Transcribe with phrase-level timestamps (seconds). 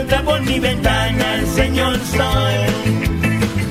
[0.00, 2.52] entra por mi ventana el Señor Sol.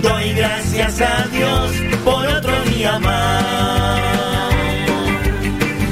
[0.02, 1.72] Doy gracias a Dios
[2.04, 4.54] por otro día más.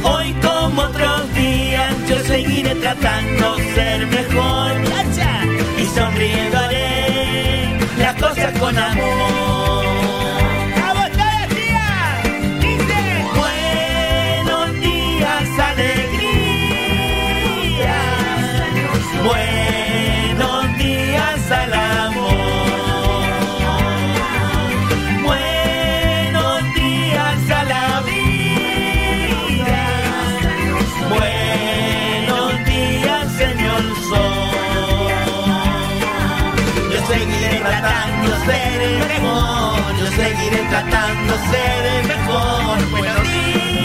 [0.03, 4.71] Hoy como otros días yo seguiré tratando de ser mejor.
[5.81, 9.56] Y sonriendo haré las cosas con amor.
[39.07, 39.95] Mejor.
[39.99, 42.89] Yo seguiré tratando de ser el mejor.
[42.91, 43.77] Buenos días.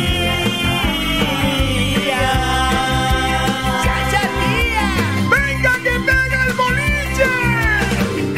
[3.85, 4.87] ¡Chacha, tía!
[5.31, 7.29] ¡Venga que pega el boliche!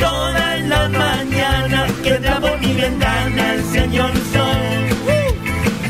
[0.00, 4.64] Todas las mañanas que por mi ventana el Señor Sol.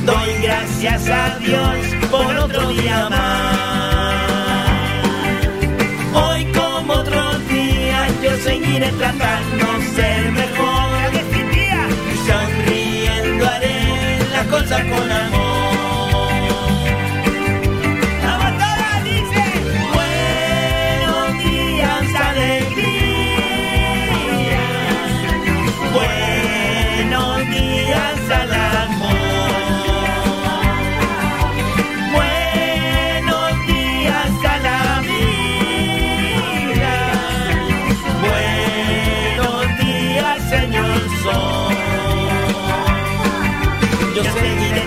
[0.04, 1.76] Doy gracias a Dios
[2.10, 3.83] por otro día más.
[8.74, 10.84] Seguiré tratando ser mejor.
[12.12, 15.53] Y sonriendo haré las cosas con amor.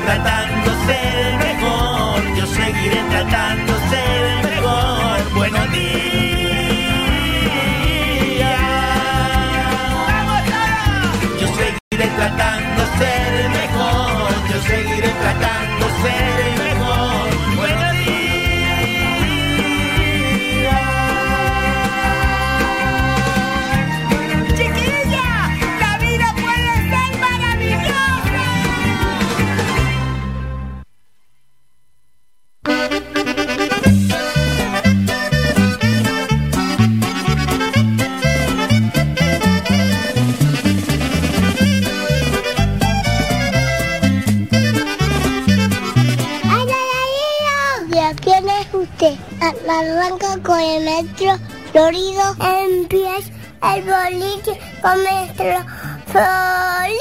[0.08, 2.36] Tratando ser mejor.
[2.38, 3.67] Yo seguiré tratando
[50.58, 51.38] con el metro
[51.72, 53.26] florido en pies,
[53.62, 55.60] el boliche con nuestro
[56.08, 56.98] florido.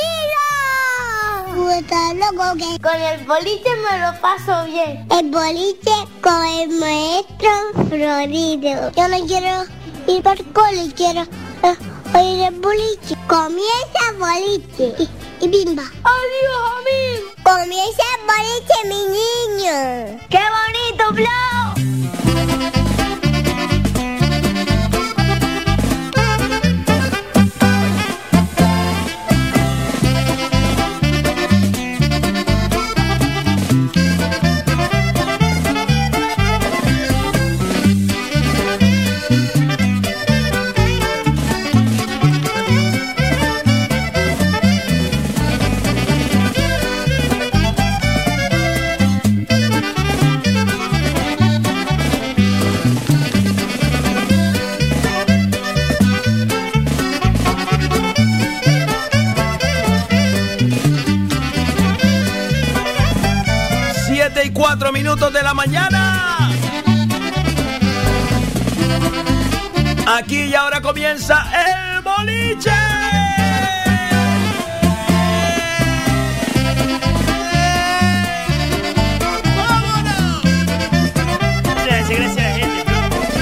[1.54, 5.06] ¿Tú estás loco que con el boliche me lo paso bien?
[5.10, 5.90] El boliche
[6.20, 7.50] con el maestro
[7.88, 8.92] florido.
[8.94, 9.64] Yo no quiero
[10.06, 11.76] ir por cole, quiero eh,
[12.14, 13.16] oír el boliche.
[13.26, 15.84] Comienza el boliche y, y bimba.
[16.04, 17.32] ¡Adiós, amigo!
[17.42, 20.20] Comienza el boliche, mi niño.
[20.28, 21.75] ¡Qué bonito, Flo!
[65.16, 66.50] Minutos de la mañana.
[70.06, 71.46] Aquí y ahora comienza
[71.94, 72.70] el boliche.
[81.64, 82.84] Eso no gracia la gente.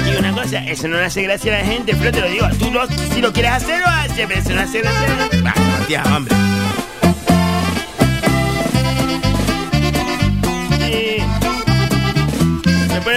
[0.05, 2.47] Digo una cosa, eso no le hace gracia a la gente, Flo, te lo digo.
[2.59, 6.64] Tú lo- si lo quieres hacer, lo haces, pero no hace gracia a la gente.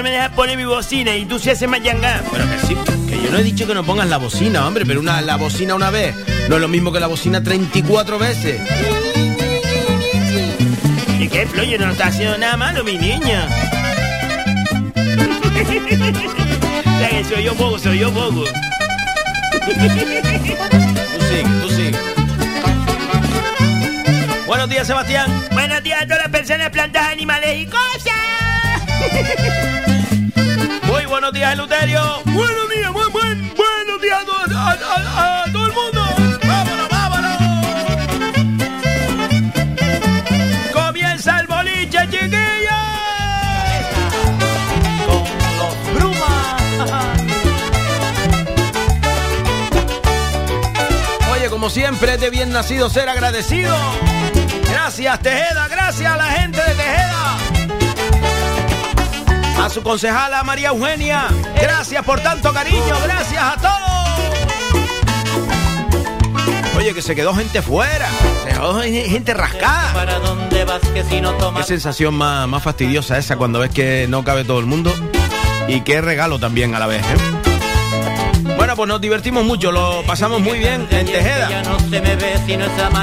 [0.03, 2.23] Me dejas poner mi bocina y tú se haces mayanga.
[2.31, 2.77] Pero que sí,
[3.09, 5.75] que yo no he dicho que no pongas la bocina, hombre, pero una, la bocina
[5.75, 6.15] una vez
[6.49, 8.61] no es lo mismo que la bocina 34 veces.
[11.19, 11.65] ¿Y qué, Flo?
[11.65, 13.49] Yo no está haciendo nada malo, mi niña.
[17.01, 18.45] Ya que soy yo poco, soy yo poco.
[18.45, 21.99] Tú sigue, tú sigue.
[24.47, 25.45] Buenos días, Sebastián.
[25.53, 28.48] Buenos días a todas las personas, plantas, animales y cosas.
[30.87, 32.01] Muy buenos días, Eluterio.
[32.25, 34.25] Buenos días, buen, buen, buenos días
[34.55, 36.05] a, todo el mundo.
[36.47, 37.37] ¡Vámonos, vámonos!
[40.73, 42.73] ¡Comienza el boliche, chiquillos!
[45.07, 45.25] Con
[45.59, 46.63] los brumas.
[51.33, 53.77] Oye, como siempre, es de bien nacido ser agradecido.
[54.69, 55.69] Gracias, Tejeda.
[55.69, 57.48] Gracias a la gente de Tejeda.
[59.69, 61.27] A su concejala María Eugenia,
[61.61, 63.75] gracias por tanto cariño, gracias a todos.
[66.79, 68.09] Oye, que se quedó gente fuera,
[68.45, 69.93] se quedó gente rascada.
[69.93, 71.67] ¿Para dónde vas que si no tomas?
[71.67, 74.91] Qué sensación más, más fastidiosa esa cuando ves que no cabe todo el mundo.
[75.69, 77.17] Y qué regalo también a la vez, ¿eh?
[78.57, 81.63] Bueno, pues nos divertimos mucho, lo pasamos muy bien en Tejeda.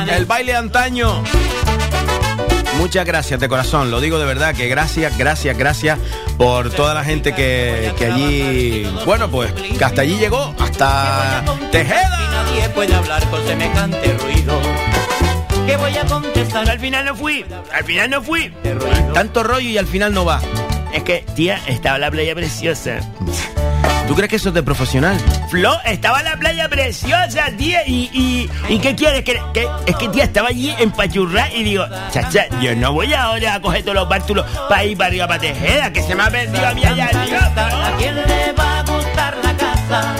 [0.09, 1.21] El baile antaño.
[2.77, 5.98] Muchas gracias de corazón, lo digo de verdad, que gracias, gracias, gracias
[6.38, 11.72] por toda la gente que, que allí, bueno, pues que hasta allí llegó, hasta Y
[11.72, 12.30] Tejeda.
[12.31, 14.60] nadie puede hablar con semejante ruido.
[15.66, 16.69] ¿Qué voy a contestar?
[16.69, 18.54] Al final no fui, al final no fui.
[19.13, 20.42] Tanto rollo y al final no va.
[20.94, 23.00] Es que, tía, estaba la playa preciosa.
[24.07, 25.17] ¿Tú crees que eso es de profesional?
[25.49, 27.81] Flo, estaba la playa preciosa, tía.
[27.87, 29.23] Y, y, ¿y qué quieres?
[29.23, 33.13] Que, que- es que, tía, estaba allí en Pachurra y digo, chacha, yo no voy
[33.13, 36.23] ahora a coger todos los bártulos para ir para arriba para Tejeda, que se me
[36.23, 37.51] ha perdido a mí allá arriba.
[37.87, 40.15] ¿A quién le va a gustar la casa?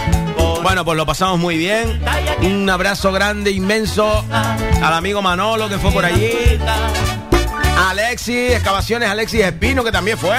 [0.64, 2.02] Bueno, pues lo pasamos muy bien.
[2.42, 6.32] Un abrazo grande, inmenso al amigo Manolo que fue por allí.
[7.90, 10.36] Alexis, excavaciones Alexis Espino que también fue.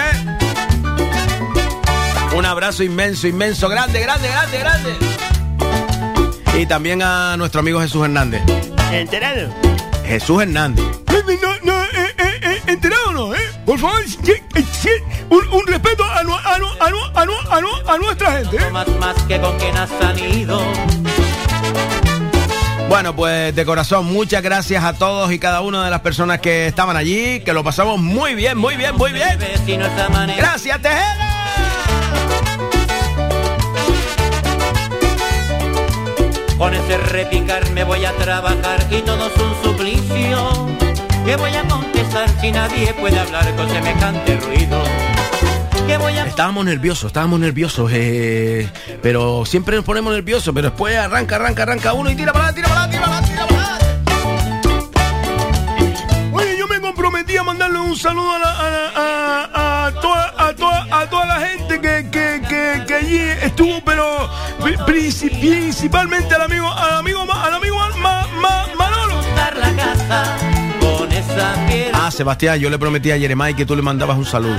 [2.36, 4.96] Un abrazo inmenso, inmenso, grande, grande, grande, grande.
[6.58, 8.42] Y también a nuestro amigo Jesús Hernández.
[8.92, 9.48] ¿Enterado?
[10.04, 10.84] Jesús Hernández.
[11.42, 13.38] No, no, eh, eh, eh, enterado no, ¿eh?
[13.64, 14.90] Por favor, sí, eh, sí,
[15.28, 18.32] un, un respeto a, nu- a, nu- a, nu- a, nu- a, nu- a nuestra
[18.32, 18.70] gente, ¿eh?
[18.70, 20.60] más más que con quien has salido.
[22.88, 26.66] Bueno, pues de corazón, muchas gracias a todos y cada una de las personas que
[26.68, 29.38] estaban allí, que lo pasamos muy bien, muy bien, muy bien.
[29.38, 30.36] No.
[30.36, 31.35] Gracias, Tejeda.
[36.58, 40.66] Con ese repicar me voy a trabajar y todo es un suplicio.
[41.24, 44.82] ¿Qué voy a contestar si nadie puede hablar con semejante ruido?
[45.86, 48.68] ¿Qué voy a Estábamos nerviosos, estábamos nerviosos, eh,
[49.02, 52.62] pero siempre nos ponemos nerviosos, pero después arranca, arranca, arranca uno y tira para adelante,
[52.62, 55.16] tira para adelante, tira para adelante, tira para
[55.76, 56.30] adelante.
[56.32, 58.88] Oye, yo me comprometí a mandarle un saludo a, la- a, la-
[63.06, 64.28] allí estuvo, pero
[64.60, 69.16] pri- princi- principalmente al amigo, al amigo, al amigo Ma- Ma- Manolo.
[71.94, 74.58] Ah, Sebastián, yo le prometí a Jeremiah que tú le mandabas un saludo.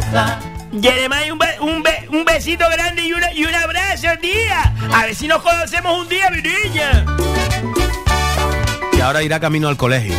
[0.82, 4.74] Jeremiah, un, be- un, be- un besito grande y, una, y un abrazo, tía.
[4.94, 7.06] A ver si nos conocemos un día, mi niña.
[8.94, 10.16] Y ahora irá camino al colegio.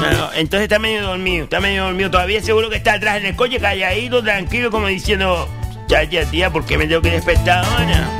[0.00, 2.10] No, no, entonces está medio dormido, está medio dormido.
[2.10, 5.48] Todavía seguro que está atrás en el coche, calladito, tranquilo, como diciendo,
[5.88, 8.10] ya, ya, tía, ¿por qué me tengo que despertar ahora?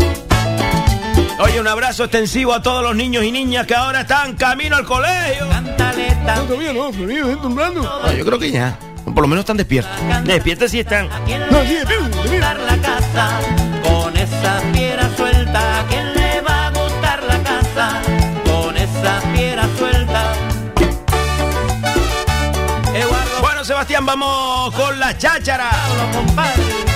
[1.39, 4.87] Oye, un abrazo extensivo a todos los niños y niñas que ahora están camino al
[4.87, 5.47] colegio.
[5.51, 7.83] Cántale No, todavía no, todavía no, temblando.
[7.83, 8.79] No, yo creo que ya.
[9.05, 9.93] Por lo menos están despiertos.
[10.25, 11.11] Despierta si están.
[11.13, 11.79] ¿A quién No, sí,
[12.13, 13.39] gustar la casa
[13.83, 15.81] con esa fiera suelta?
[15.81, 18.01] ¿A quién le va a gustar la casa
[18.45, 20.33] con esa fiera suelta?
[22.95, 25.71] Eduardo Bueno, Sebastián, vamos con la cháchara.
[25.71, 26.87] Pablo, compadre.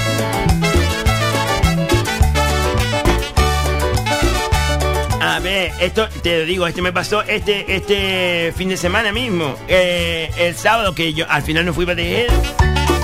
[5.31, 9.55] A ver, esto te lo digo, este me pasó este este fin de semana mismo.
[9.69, 12.33] Eh, el sábado que yo al final no fui para Tejeda.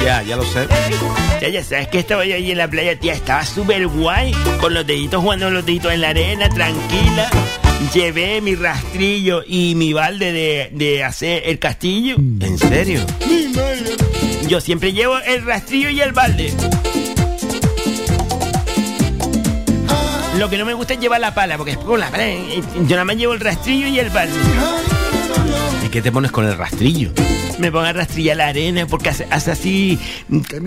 [0.04, 0.66] Ya, ya lo sé.
[1.40, 4.74] Ya, ya sabes que estaba yo ahí en la playa, tía, estaba súper guay, con
[4.74, 7.30] los deditos jugando los deditos en la arena, tranquila.
[7.94, 12.16] Llevé mi rastrillo y mi balde de, de hacer el castillo.
[12.16, 13.06] ¿En serio?
[13.28, 13.96] Mi madre.
[14.48, 16.52] Yo siempre llevo el rastrillo y el balde.
[20.38, 22.62] Lo que no me gusta es llevar la pala, porque después con la pala, eh,
[22.86, 24.34] yo nada más llevo el rastrillo y el balde.
[25.84, 27.10] ¿Y qué te pones con el rastrillo?
[27.58, 29.98] Me pongo a rastrillar la arena porque hace, hace así,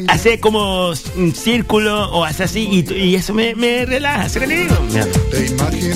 [0.08, 4.56] hace como un círculo o hace así y, y eso me, me relaja, ¿sabes qué
[4.56, 4.76] te digo?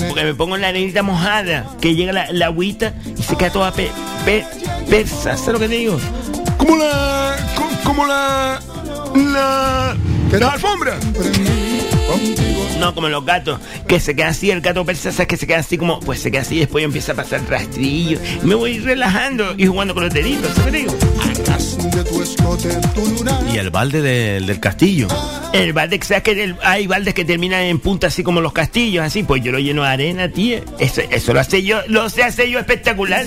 [0.08, 3.50] Porque me pongo en la arenita mojada, que llega la, la agüita y se queda
[3.50, 3.90] toda pe,
[4.24, 4.46] pe-
[4.88, 5.98] persa, ¿sabes lo que te digo?
[6.58, 7.36] Como la.
[7.56, 8.60] co- Como la.
[9.16, 9.96] La.
[10.38, 10.96] La alfombra.
[12.78, 15.28] No, como los gatos, que se queda así, el gato persa, ¿sabes?
[15.28, 18.18] Que se queda así como, pues se queda así y después empieza a pasar rastrillo.
[18.42, 20.94] Me voy relajando y jugando con los deditos, ¿sabes digo?
[23.52, 25.08] y el balde del- del castillo.
[25.52, 29.04] El balde, ¿sabes que el- hay baldes que terminan en punta así como los castillos,
[29.04, 29.22] así?
[29.22, 30.62] Pues yo lo lleno de arena, tía.
[30.78, 33.24] Eso, eso lo hace yo, lo sé hacer yo espectacular.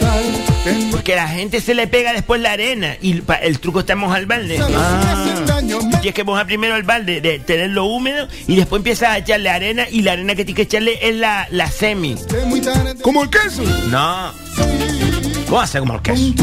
[0.91, 3.96] Porque a la gente se le pega después la arena y pa- el truco está
[3.96, 4.60] mojar el balde.
[6.03, 9.17] Y es que moja primero el balde, de tenerlo húmedo y después después empiezas a
[9.19, 12.17] echarle arena y la arena que tienes que echarle es la, la semi.
[13.01, 13.63] Como el queso.
[13.89, 14.33] No.
[15.47, 16.33] ¿Cómo hace como el queso?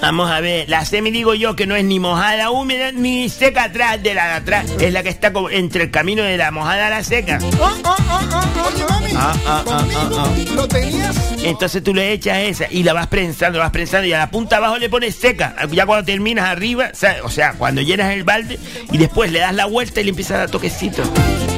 [0.00, 3.64] Vamos a ver, la semi digo yo que no es ni mojada húmeda ni seca
[3.64, 4.66] atrás de la de atrás.
[4.80, 7.38] Es la que está como entre el camino de la mojada a la seca.
[7.60, 10.28] Ah, ah, ah, ah, ah.
[10.56, 11.16] ¿Lo tenías?
[11.44, 14.30] Entonces tú le echas esa y la vas prensando, la vas prensando y a la
[14.32, 15.54] punta abajo le pones seca.
[15.70, 18.58] Ya cuando terminas arriba, o sea, o sea, cuando llenas el balde
[18.90, 21.08] y después le das la vuelta y le empiezas a dar toquecitos.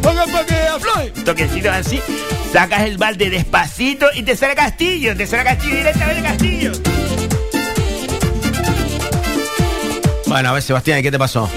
[0.04, 1.10] Para que afloje.
[1.24, 2.00] Toquecitos así,
[2.52, 6.72] sacas el balde despacito y te sale castillo, te sale castillo directamente castillo.
[10.26, 11.48] Bueno, a ver, Sebastián, ¿y qué te pasó?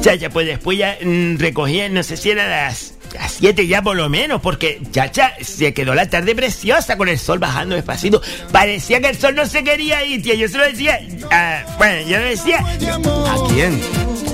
[0.00, 3.96] Chacha, pues después ya mm, recogí, no sé si era las, las 7 ya por
[3.96, 8.20] lo menos, porque Chacha se quedó la tarde preciosa con el sol bajando despacito.
[8.52, 10.34] Parecía que el sol no se quería ir, tía.
[10.34, 13.80] Yo se lo decía, ah, bueno, yo le decía, ¿A quién?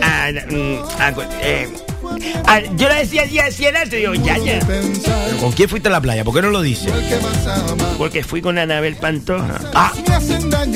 [0.03, 1.13] ah, mm, ah,
[1.43, 1.69] eh,
[2.47, 4.83] ah, yo le decía así, así en alto, digo, ya, ya, ¿Pero
[5.41, 6.25] ¿Con quién fuiste a la playa?
[6.25, 6.93] ¿Por qué no lo dices?
[7.99, 9.61] porque fui con Anabel Pantoja.
[9.75, 9.93] Ah.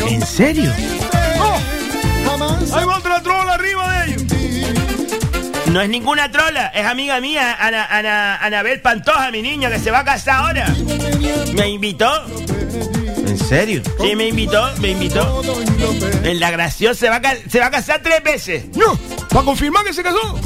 [0.09, 0.73] ¿en serio?
[2.73, 4.23] Ahí va otra trola arriba de ellos.
[5.71, 9.91] No es ninguna trola, es amiga mía, Ana, Ana- Anabel Pantoja, mi niña, que se
[9.91, 10.75] va a casar ahora.
[11.55, 12.11] Me invitó,
[13.27, 13.83] ¿En serio?
[14.01, 15.43] sí, me invitó, me invitó.
[16.23, 18.65] En la graciosa se va a, se va a casar tres veces.
[18.77, 18.97] No,
[19.31, 20.39] para confirmar que se casó.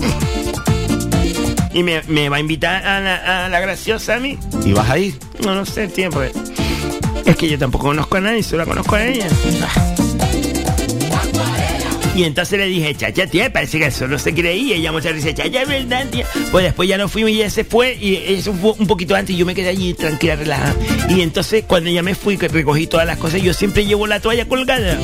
[1.79, 4.37] Y me, me va a invitar a la, a la graciosa a mí.
[4.65, 5.15] ¿Y vas a ir?
[5.45, 6.21] No, no sé, tiempo.
[7.25, 9.29] Es que yo tampoco conozco a nadie, solo la conozco a ella.
[12.17, 14.45] Y entonces le dije, chacha, tía, parece que eso no se ir.
[14.45, 16.27] Y ella muchas dice, chacha, es verdad, tía.
[16.51, 17.95] Pues después ya no fuimos y ella se fue.
[17.95, 20.75] Y eso fue un poquito antes y yo me quedé allí tranquila, relajada.
[21.09, 24.19] Y entonces cuando ella me fui, que recogí todas las cosas, yo siempre llevo la
[24.19, 24.99] toalla colgada.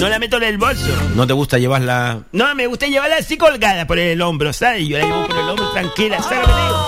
[0.00, 0.88] No la meto en el bolso.
[1.14, 2.22] ¿No te gusta llevarla?
[2.32, 4.88] No, me gusta llevarla así colgada por el hombro, ¿sabes?
[4.88, 6.86] Yo la llevo por el hombro tranquila, ¿sabes lo que te digo?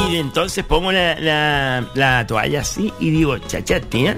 [0.00, 4.16] La Y de entonces pongo la, la- la toalla así y digo, chacha, tía,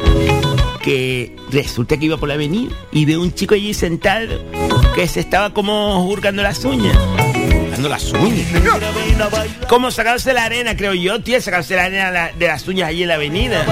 [0.82, 4.40] que resulta que iba por la avenida y veo un chico allí sentado
[4.94, 6.96] que se estaba como hurgando las uñas.
[7.72, 8.46] Dando las uñas.
[9.68, 13.08] Como sacándose la arena, creo yo, tía, sacándose la arena de las uñas allí en
[13.08, 13.64] la avenida.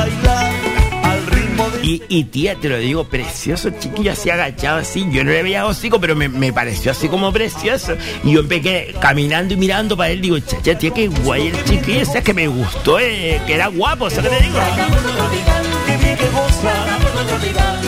[1.83, 5.07] Y, y tía, te lo digo, precioso chiquillo así agachado así.
[5.11, 7.97] Yo no le veía hocico, pero me, me pareció así como precioso.
[8.25, 10.21] Y yo empecé caminando y mirando para él.
[10.21, 12.03] Digo, chacha, tía, qué guay el chiquillo.
[12.03, 14.59] O sea, que me gustó, eh, que era guapo, ¿sabes qué te digo?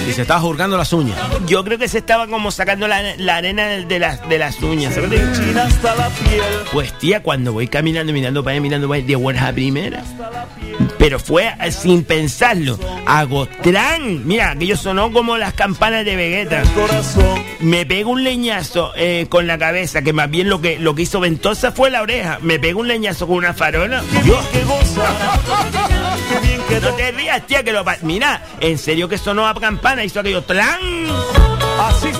[0.09, 1.17] Y se estaba jurgando las uñas.
[1.47, 4.95] Yo creo que se estaba como sacando la, la arena de, las, de las uñas.
[4.95, 5.11] ¿sabes?
[6.73, 10.03] Pues tía, cuando voy caminando, mirando para allá, mirando para allá, de buenas a primera.
[11.01, 12.79] Pero fue eh, sin pensarlo.
[13.07, 14.27] Agotrán.
[14.27, 16.63] Mira, aquello sonó como las campanas de Vegeta.
[17.61, 21.03] Me pego un leñazo eh, con la cabeza, que más bien lo que, lo que
[21.03, 22.39] hizo Ventosa fue la oreja.
[22.43, 24.03] Me pego un leñazo con una farola.
[24.23, 24.63] Dios, qué
[26.81, 27.83] No te rías, tía, que lo...
[28.03, 30.81] Mira, en serio que sonó a campana, hizo aquello ¡tlan!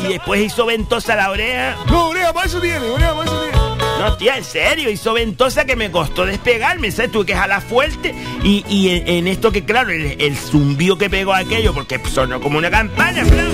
[0.05, 1.77] Y después hizo Ventosa la oreja.
[1.87, 3.60] No, oreja, para eso tiene, oreja, para eso tiene.
[4.01, 7.13] No, tía, en serio, hizo ventosa que me costó despegarme, ¿sabes?
[7.13, 11.11] Tuve que jalar fuerte y, y en, en esto que, claro, el, el zumbío que
[11.11, 13.51] pegó aquello, porque sonó como una campana, claro.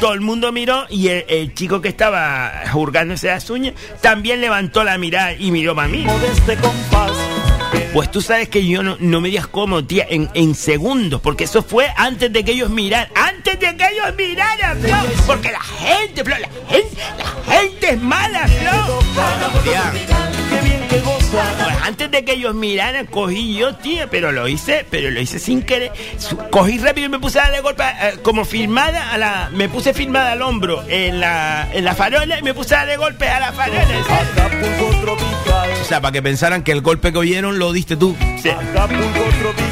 [0.00, 4.84] Todo el mundo miró y el, el chico que estaba hurgándose las uñas también levantó
[4.84, 6.06] la mirada y miró para mí.
[7.92, 11.44] Pues tú sabes que yo no, no me digas cómo, tía, en, en segundos, porque
[11.44, 14.96] eso fue antes de que ellos miraran, antes de que ellos miraran, Flo,
[15.26, 19.00] porque la gente, Flo, la gente, la gente es mala, Flo.
[21.82, 25.62] Antes de que ellos miraran, cogí yo, tía, pero lo hice, pero lo hice sin
[25.62, 25.92] querer.
[26.50, 29.94] Cogí rápido y me puse a darle golpe, eh, como firmada a la, me puse
[29.94, 33.40] firmada al hombro en la, en la farola y me puse a darle golpe a
[33.40, 33.84] la farola.
[35.80, 38.16] O sea, para que pensaran que el golpe que oyeron lo diste tú.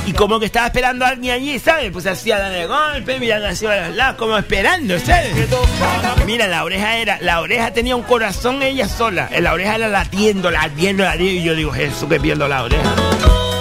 [0.07, 1.91] Y como que estaba esperando a alguien allí, ¿sabes?
[1.93, 5.33] Pues así a darle golpe, mirando así a los lados, como esperando, ¿sabes?
[6.27, 9.31] Mira, la oreja era, la oreja tenía un corazón ella sola.
[9.39, 11.48] La oreja era latiendo, latiendo, latiendo.
[11.49, 12.95] Yo digo, Jesús, que pierdo la oreja.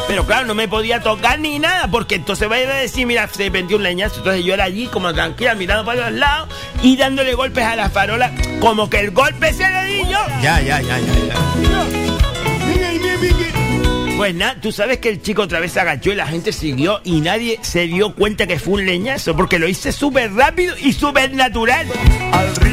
[0.09, 3.49] Pero claro, no me podía tocar ni nada, porque entonces va a decir, mira, se
[3.49, 4.17] perdió un leñazo.
[4.17, 6.49] Entonces yo era allí como tranquila, mirando para los lados
[6.83, 10.19] y dándole golpes a la farola, como que el golpe se le di yo.
[10.41, 11.35] Ya, ya, ya, ya, ya.
[14.17, 16.99] Pues nada, tú sabes que el chico otra vez se agachó y la gente siguió
[17.03, 20.91] y nadie se dio cuenta que fue un leñazo, porque lo hice súper rápido y
[20.91, 21.85] súper natural.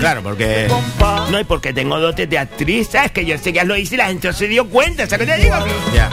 [0.00, 0.66] Claro, porque
[1.30, 3.12] No, y porque tengo dotes de actriz, ¿sabes?
[3.12, 5.34] Que yo sé que lo hice y la gente no se dio cuenta, ¿sabes qué
[5.34, 5.54] te digo?
[5.94, 6.10] ya.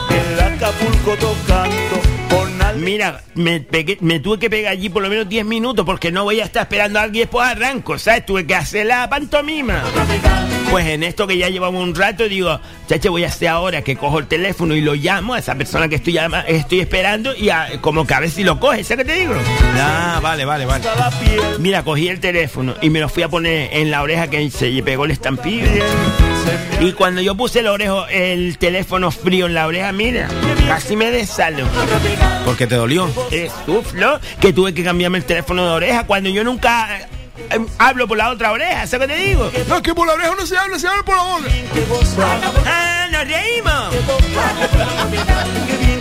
[2.78, 6.24] Mira, me, pegué- me tuve que pegar allí por lo menos 10 minutos porque no
[6.26, 8.26] voy a estar esperando a alguien después arranco, ¿sabes?
[8.26, 9.84] Tuve que hacer la pantomima.
[10.72, 13.98] Pues en esto que ya llevamos un rato, digo, chacha, voy a hacer ahora que
[13.98, 17.50] cojo el teléfono y lo llamo a esa persona que estoy, llama- estoy esperando y
[17.50, 19.34] a- como que a ver si lo coge, ¿sabes qué te digo?
[19.78, 20.86] Ah, vale, vale, vale.
[21.60, 24.70] Mira, cogí el teléfono y me lo fui a poner en la oreja que se
[24.70, 25.66] le pegó el estampillo.
[26.80, 30.30] Y cuando yo puse el orejo, el teléfono frío en la oreja, mira,
[30.70, 31.66] casi me desalo.
[32.46, 33.10] Porque te dolió.
[33.30, 37.08] Es suflo que tuve que cambiarme el teléfono de oreja cuando yo nunca
[37.78, 39.52] hablo por la otra oreja, ¿sabes qué te digo?
[39.68, 41.50] No, es que por la oreja no se habla, se habla por la boca.
[42.66, 43.96] ¡Ah, nos reímos!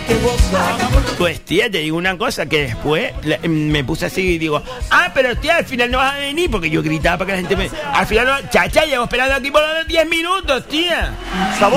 [1.17, 5.11] Pues tía, te digo una cosa, que después la- me puse así y digo, ah,
[5.13, 7.55] pero tía, al final no vas a venir, porque yo gritaba para que la gente
[7.55, 7.69] me...
[7.93, 11.13] Al final no, chacha, llevo esperando aquí por los 10 minutos, tía.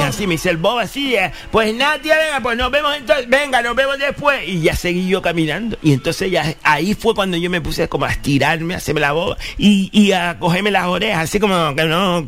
[0.01, 2.97] Y así me hice el bobo así, eh, pues nada, tía, venga, pues nos vemos
[2.97, 4.41] entonces, venga, nos vemos después.
[4.49, 5.77] Y ya seguí yo caminando.
[5.83, 9.13] Y entonces ya ahí fue cuando yo me puse como a estirarme, a hacerme la
[9.13, 12.27] boba y, y a cogerme las orejas, así como que no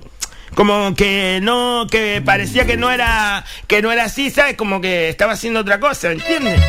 [0.55, 5.09] como que no que parecía que no era que no era así sabes como que
[5.09, 6.61] estaba haciendo otra cosa ¿entiendes?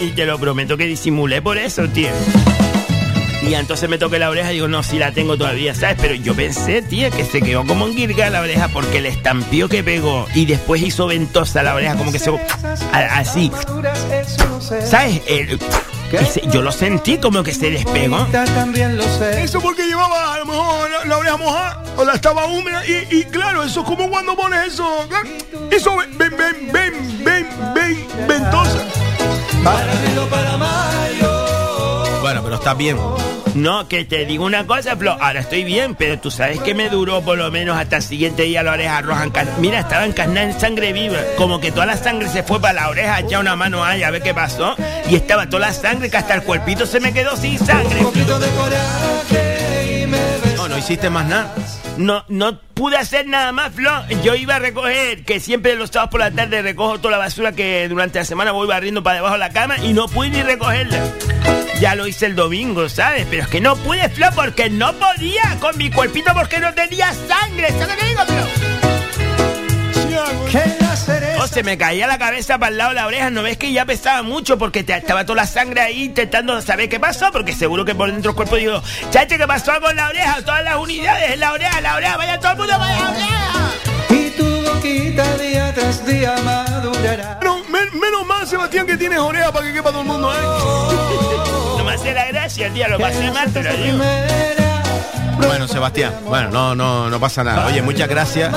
[0.00, 2.10] y te lo prometo que disimulé por eso tío
[3.42, 5.98] y entonces me toqué la oreja y digo, no, sí la tengo todavía, ¿sabes?
[6.00, 9.68] Pero yo pensé, tía, que se quedó como en guirga la oreja porque el estampío
[9.68, 12.30] que pegó y después hizo ventosa la oreja, como que se...
[12.90, 13.52] Así.
[14.88, 15.20] ¿Sabes?
[15.26, 15.58] El-
[16.24, 18.26] se- yo lo sentí como que se despegó.
[18.54, 19.42] También lo sé.
[19.42, 23.18] Eso porque llevaba a lo mejor la, la oreja mojada o la estaba húmeda y,
[23.18, 24.86] y claro, eso es como cuando pones eso.
[25.08, 25.28] claro,
[25.70, 28.84] Eso ven, ven, ven, ven, ven, ven, ventosa.
[29.64, 29.86] Para
[30.30, 31.03] para mayo.
[32.34, 32.98] Bueno, pero estás bien.
[33.54, 36.88] No, que te digo una cosa, Flo, ahora estoy bien, pero tú sabes que me
[36.88, 39.28] duró por lo menos hasta el siguiente día la oreja roja.
[39.60, 42.88] Mira, estaba encarnada en sangre viva, como que toda la sangre se fue para la
[42.88, 44.74] oreja, echa una mano ahí a ver qué pasó,
[45.08, 48.00] y estaba toda la sangre que hasta el cuerpito se me quedó sin sangre.
[48.00, 50.18] Un poquito de coraje y me.
[50.56, 51.54] No, no hiciste más nada.
[51.96, 53.92] No, no pude hacer nada más, Flo.
[54.24, 57.52] Yo iba a recoger, que siempre los sábados por la tarde recojo toda la basura
[57.52, 60.42] que durante la semana voy barriendo para debajo de la cama y no pude ni
[60.42, 60.98] recogerla.
[61.84, 63.26] Ya lo hice el domingo, ¿sabes?
[63.28, 67.12] Pero es que no pude, Flo, porque no podía con mi cuerpito porque no tenía
[67.12, 67.68] sangre.
[67.78, 68.42] ¿Sabes que digo, Flo?
[71.42, 73.28] Oh, se me caía la cabeza para el lado de la oreja.
[73.28, 74.56] ¿No ves que ya pesaba mucho?
[74.56, 77.30] Porque te- estaba toda la sangre ahí intentando saber qué pasó.
[77.30, 80.40] Porque seguro que por dentro del cuerpo digo, chache, ¿qué pasó con la oreja?
[80.42, 83.70] Todas las unidades en la oreja, la oreja, vaya todo el mundo para la oreja.
[84.08, 87.36] Y tu boquita día tras día madurará.
[87.40, 91.73] Pero men- menos mal, Sebastián, que tienes oreja para que quepa todo el mundo, ¿eh?
[91.94, 93.98] No me hace la gracia, tío, lo pasé mal, te lo digo.
[95.46, 97.66] Bueno, Sebastián, bueno, no, no, no pasa nada.
[97.66, 98.52] Oye, muchas gracias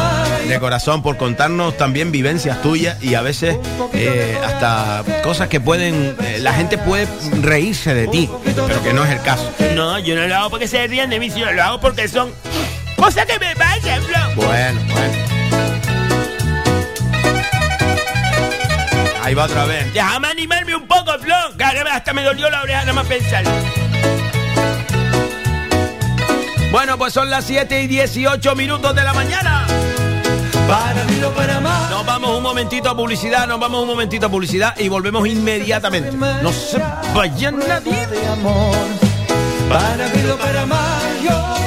[0.47, 3.57] de corazón por contarnos también vivencias tuyas y a veces
[3.93, 7.07] eh, hasta cosas que pueden, eh, la gente puede
[7.41, 8.29] reírse de ti,
[8.67, 9.51] pero que no es el caso.
[9.75, 12.31] No, yo no lo hago porque se rían de mí, sino lo hago porque son
[12.95, 14.19] cosas que me pasan, Flo.
[14.47, 15.36] Bueno, bueno.
[19.27, 19.93] Ahí va otra vez.
[19.93, 21.35] Déjame animarme un poco, Flo.
[21.91, 23.51] Hasta me dolió la oreja nada más pensarlo.
[26.71, 29.67] Bueno, pues son las 7 y 18 minutos de la mañana.
[30.65, 31.89] Para abril o para mayo.
[31.89, 36.09] Nos vamos un momentito a publicidad, nos vamos un momentito a publicidad y volvemos inmediatamente.
[36.13, 36.81] No se
[37.13, 38.07] vayan nadie.
[38.07, 38.77] de amor.
[39.67, 41.66] Para abril o para tendrá.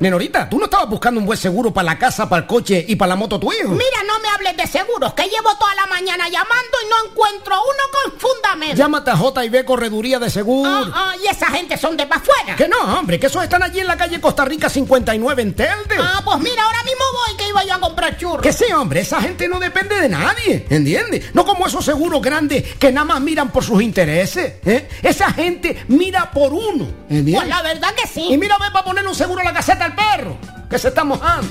[0.00, 2.96] Nenorita, ¿tú no estabas buscando un buen seguro para la casa, para el coche y
[2.96, 3.68] para la moto tu hijo?
[3.68, 7.54] Mira, no me hables de seguros, que llevo toda la mañana llamando y no encuentro
[7.54, 8.76] uno con fundamento.
[8.76, 10.70] Llámate a JB Correduría de Seguro.
[10.70, 12.56] Ah, ah, y esa gente son de pa' afuera.
[12.56, 15.96] Que no, hombre, que esos están allí en la calle Costa Rica 59 en Telde.
[15.98, 18.42] Ah, pues mira, ahora mismo voy que iba yo a comprar churros.
[18.42, 21.34] Que sí, hombre, esa gente no depende de nadie, ¿entiendes?
[21.34, 24.88] No como esos seguros grandes que nada más miran por sus intereses, ¿eh?
[25.02, 27.36] Esa gente mira por uno, ¿entiendes?
[27.36, 28.28] Pues la verdad que sí.
[28.30, 30.36] Y mira, ve para poner un seguro a la caseta al perro,
[30.68, 31.48] que se está mojando.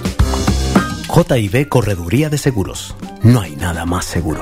[1.08, 2.96] JB Correduría de Seguros.
[3.24, 4.42] No hay nada más seguro.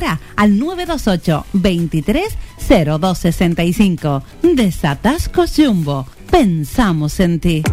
[0.35, 2.37] al 928 23
[2.67, 4.23] 0265.
[4.41, 6.07] Desatascos Jumbo.
[6.29, 7.63] Pensamos en ti.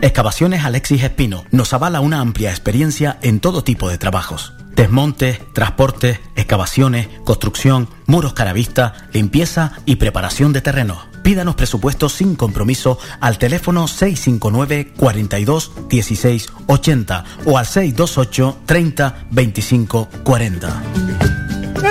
[0.00, 4.52] Excavaciones Alexis Espino nos avala una amplia experiencia en todo tipo de trabajos.
[4.76, 10.98] Desmontes, transportes, excavaciones, construcción, muros caravista, limpieza y preparación de terrenos.
[11.28, 20.08] Pídanos presupuestos sin compromiso al teléfono 659 42 16 80 o al 628 30 25
[20.24, 20.82] 40.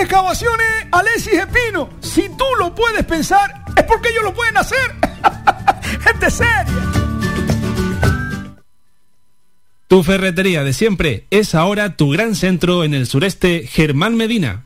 [0.01, 1.87] Excavaciones Alexis Espino.
[1.99, 4.95] Si tú lo puedes pensar, es porque ellos lo pueden hacer.
[6.01, 6.65] Gente seria.
[9.87, 14.65] Tu ferretería de siempre es ahora tu gran centro en el sureste Germán Medina.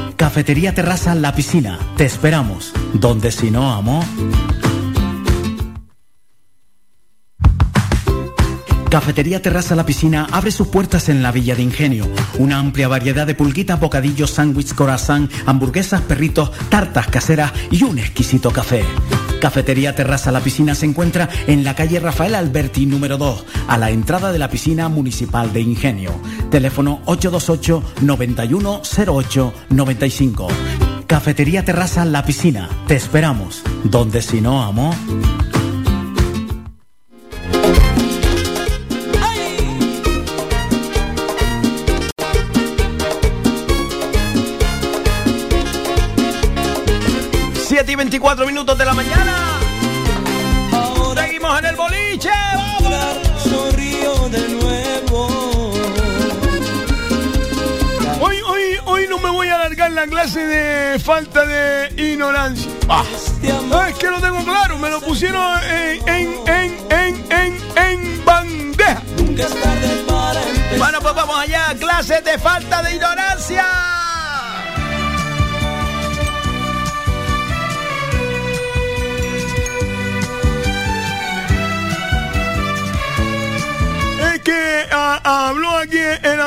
[0.21, 1.79] Cafetería Terraza La Piscina.
[1.97, 2.73] Te esperamos.
[2.93, 4.05] Donde si no, amo.
[8.91, 12.07] Cafetería Terraza La Piscina abre sus puertas en la Villa de Ingenio.
[12.37, 18.51] Una amplia variedad de pulguitas, bocadillos, sándwich, corazón, hamburguesas, perritos, tartas caseras y un exquisito
[18.51, 18.83] café.
[19.41, 23.89] Cafetería Terraza La Piscina se encuentra en la calle Rafael Alberti número 2, a la
[23.89, 26.13] entrada de la piscina municipal de Ingenio.
[26.51, 30.47] Teléfono 828 9108 95.
[31.07, 32.69] Cafetería Terraza La Piscina.
[32.87, 33.63] Te esperamos.
[33.83, 34.93] Donde si no, amo.
[48.11, 49.57] 24 minutos de la mañana.
[51.15, 52.29] Seguimos en el boliche.
[52.53, 54.31] ¡Vamos!
[54.31, 55.71] De nuevo.
[58.19, 62.69] Hoy, hoy, hoy no me voy a alargar la clase de falta de ignorancia.
[62.89, 63.05] Ah,
[63.89, 69.01] es que lo tengo claro, me lo pusieron en, en, en, en, en, en bandeja.
[70.77, 71.73] Bueno, pues vamos allá.
[71.79, 74.00] Clases de falta de ignorancia.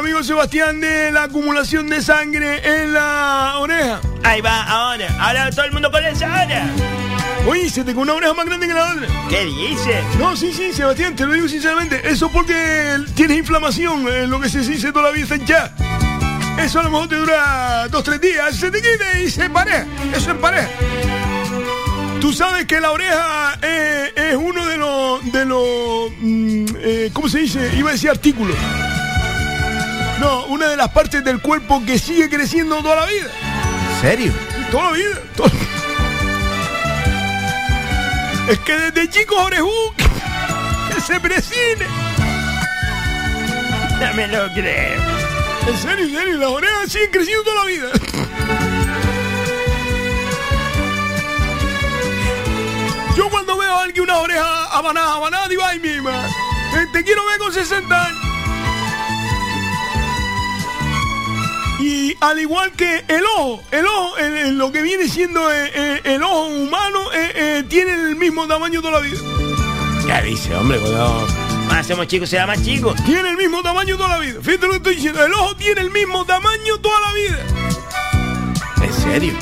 [0.04, 4.00] Amigo Sebastián de la acumulación de sangre en la oreja.
[4.22, 5.08] Ahí va, ahora.
[5.18, 6.66] Ahora todo el mundo con esa ahora.
[7.46, 9.06] Oye, se te con una oreja más grande que la otra.
[9.30, 10.04] ¿Qué dices?
[10.18, 12.02] No, sí, sí, Sebastián, te lo digo sinceramente.
[12.06, 15.72] Eso porque tienes inflamación, en lo que se dice toda la vida ya.
[16.58, 19.86] Eso a lo mejor te dura dos, tres días, se te quita y se empareja.
[20.14, 20.68] Eso empareja.
[22.24, 27.28] Tú sabes que la oreja eh, es uno de los, de los, mm, eh, ¿cómo
[27.28, 27.70] se dice?
[27.76, 28.56] Iba a decir artículos.
[30.20, 33.26] No, una de las partes del cuerpo que sigue creciendo toda la vida.
[33.96, 34.32] ¿En serio?
[34.70, 35.18] Toda la vida.
[35.36, 35.50] toda-
[38.48, 39.70] Es que desde chicos orejú
[40.94, 41.86] que se presine.
[44.00, 45.02] No me lo creo.
[45.68, 47.88] En serio, en serio, las orejas siguen creciendo toda la vida.
[53.16, 56.28] Yo cuando veo a alguien una oreja abanada, abanada, digo, ay, mi madre,
[56.92, 58.20] te, quiero ver con 60 años.
[61.80, 65.70] Y al igual que el ojo, el ojo, el- el- lo que viene siendo eh,
[65.74, 69.18] eh, el ojo humano, eh, eh, tiene el mismo tamaño toda la vida.
[70.06, 70.78] ¿Qué dice, hombre?
[70.78, 71.26] Cuando...
[71.68, 72.94] Más hacemos chicos, será más chico.
[73.06, 74.38] Tiene el mismo tamaño toda la vida.
[74.42, 75.24] Fíjate lo que estoy diciendo.
[75.24, 77.38] El ojo tiene el mismo tamaño toda la vida.
[78.82, 79.32] ¿En serio?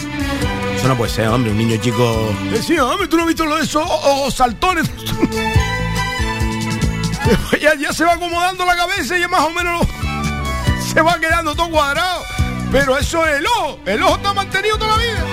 [0.83, 2.35] Eso no puede ser, hombre, un niño chico...
[2.51, 4.91] Decía, hombre, tú no has visto lo de esos ojos saltones.
[7.61, 11.21] ya, ya se va acomodando la cabeza y ya más o menos lo- se va
[11.21, 12.25] quedando todo cuadrado.
[12.73, 13.79] Pero eso es el ojo.
[13.87, 15.25] El ojo está mantenido toda la vida.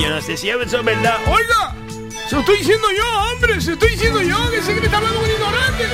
[0.00, 1.18] Yo no sé si eso es verdad.
[1.26, 1.74] Oiga,
[2.30, 3.60] se lo estoy diciendo yo, hombre.
[3.60, 5.84] Se lo estoy diciendo yo que sé que me está hablando con ignorante.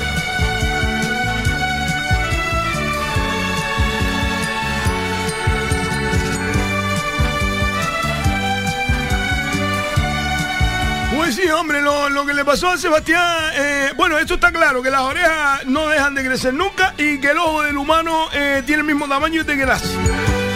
[11.29, 14.83] Pues sí, hombre, lo, lo que le pasó a Sebastián, eh, bueno, esto está claro,
[14.83, 18.63] que las orejas no dejan de crecer nunca y que el ojo del humano eh,
[18.65, 19.89] tiene el mismo tamaño desde que nace.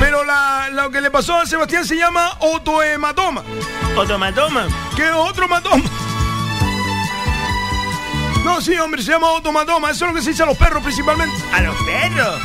[0.01, 3.43] Pero la- lo que le pasó a Sebastián se llama otohematoma.
[3.99, 4.67] ¿Otomatoma?
[4.97, 5.85] ¿Qué es otro hematoma?
[8.43, 9.91] No, sí, hombre, se llama otomatoma.
[9.91, 11.37] Eso es lo que se dice a los perros principalmente.
[11.53, 12.41] ¿A los perros?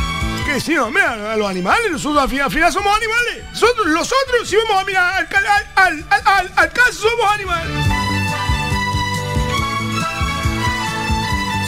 [0.45, 1.89] Que sí, hombre, a, a los animales.
[1.93, 3.45] Nosotros al final, al final somos animales.
[3.53, 5.45] Nosotros, nosotros, si vamos a mirar al,
[5.77, 7.71] al, al, al- al caso, somos animales.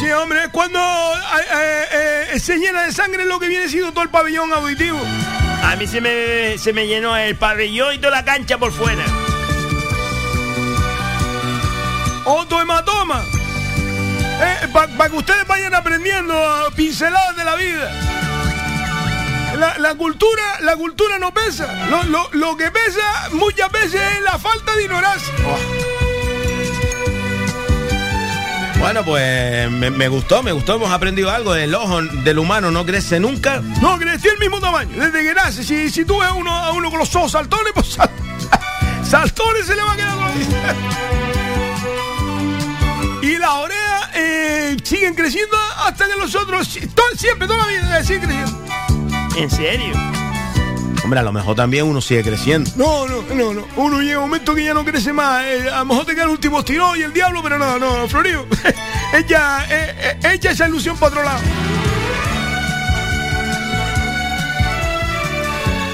[0.10, 3.91] Sí, hombre, es cuando eh, eh, eh, se llena de sangre lo que viene siendo
[3.91, 5.00] todo el pabellón auditivo.
[5.63, 9.04] A mí se me, se me llenó el pabellón y toda la cancha por fuera.
[12.26, 13.24] Otohematoma.
[14.74, 16.34] Para que ustedes vayan aprendiendo
[16.76, 17.91] pinceladas de la vida.
[19.60, 21.72] La, la cultura, la cultura no pesa.
[21.91, 25.34] Lo, lo- lo que pesa muchas veces es la falta de ignorancia.
[28.79, 31.53] Bueno, pues me, me gustó, me gustó, hemos aprendido algo.
[31.53, 33.61] El ojo del humano no crece nunca.
[33.81, 35.63] No, creció el mismo tamaño, desde que nace.
[35.63, 38.09] Si, si tú ves a uno, a uno con los ojos saltones, pues sal-
[39.03, 40.75] saltones se le va a quedar vida.
[43.21, 48.01] Y las orejas eh, siguen creciendo hasta que los otros, to- siempre, toda la vida,
[48.03, 48.65] siguen creciendo.
[49.35, 49.93] ¿En serio?
[51.10, 52.69] Hombre, a lo mejor también uno sigue creciendo.
[52.76, 53.65] No, no, no, no.
[53.78, 55.43] Uno llega un momento que ya no crece más.
[55.43, 58.08] eh, a lo mejor te queda el último tirón y el diablo, pero no, no,
[58.08, 58.45] Florio.
[59.13, 61.39] ella, eh, eh, echa esa ilusión para otro lado.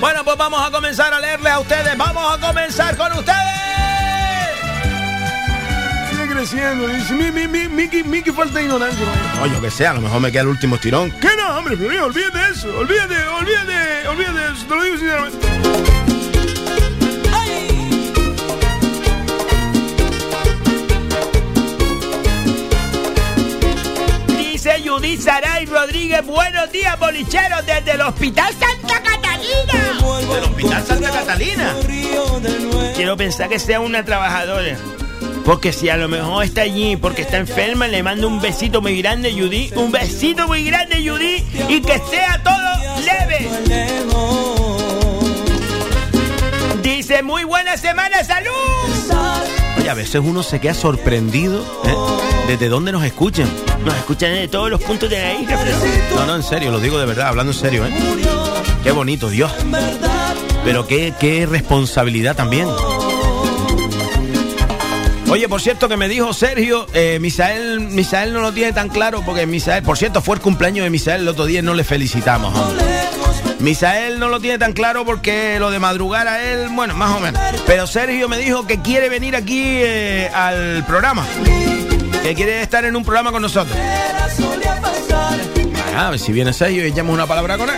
[0.02, 1.98] Bueno, pues vamos a comenzar a leerle a ustedes.
[1.98, 3.75] Vamos a comenzar con ustedes.
[6.36, 6.88] Creciendo.
[6.90, 9.06] Dice, mi, mi, mi, Miki, Miki falta ignorancia.
[9.06, 9.44] man.
[9.44, 11.10] Oye, que sea, a lo mejor me queda el último estirón.
[11.22, 12.06] ¿Qué no, hombre, Florio?
[12.08, 12.78] Olvídate de eso.
[12.78, 14.66] Olvídate, olvídate, olvídate de eso.
[14.68, 15.48] Te lo digo sinceramente.
[24.38, 30.34] Dice Judith Saray Rodríguez, buenos días, bolicheros, desde el Hospital Santa Catalina.
[30.34, 31.74] Del Hospital Santa Catalina.
[32.96, 34.78] Quiero pensar que sea una trabajadora.
[35.46, 39.00] Porque si a lo mejor está allí porque está enferma, le mando un besito muy
[39.00, 39.72] grande, Judy.
[39.76, 41.46] Un besito muy grande, Judy.
[41.70, 42.56] Y que sea todo
[43.04, 43.48] leve.
[46.82, 48.50] Dice, muy buena semana, salud.
[49.78, 51.94] Oye, a veces uno se queda sorprendido ¿eh?
[52.48, 53.48] desde dónde nos escuchan.
[53.86, 55.78] Nos escuchan de todos los puntos de la isla, pero...
[56.16, 57.94] No, no, en serio, lo digo de verdad, hablando en serio, ¿eh?
[58.84, 59.52] Qué bonito, Dios.
[60.64, 62.68] Pero qué, qué responsabilidad también.
[65.30, 69.24] Oye, por cierto, que me dijo Sergio, eh, Misael, Misael no lo tiene tan claro
[69.26, 71.84] porque Misael, por cierto, fue el cumpleaños de Misael el otro día y no le
[71.84, 72.54] felicitamos.
[73.60, 77.20] Misael no lo tiene tan claro porque lo de madrugar a él, bueno, más o
[77.20, 77.42] menos.
[77.66, 81.26] Pero Sergio me dijo que quiere venir aquí eh, al programa.
[82.22, 83.76] Que quiere estar en un programa con nosotros.
[85.98, 87.76] Ah, si viene Sergio y echamos una palabra con él.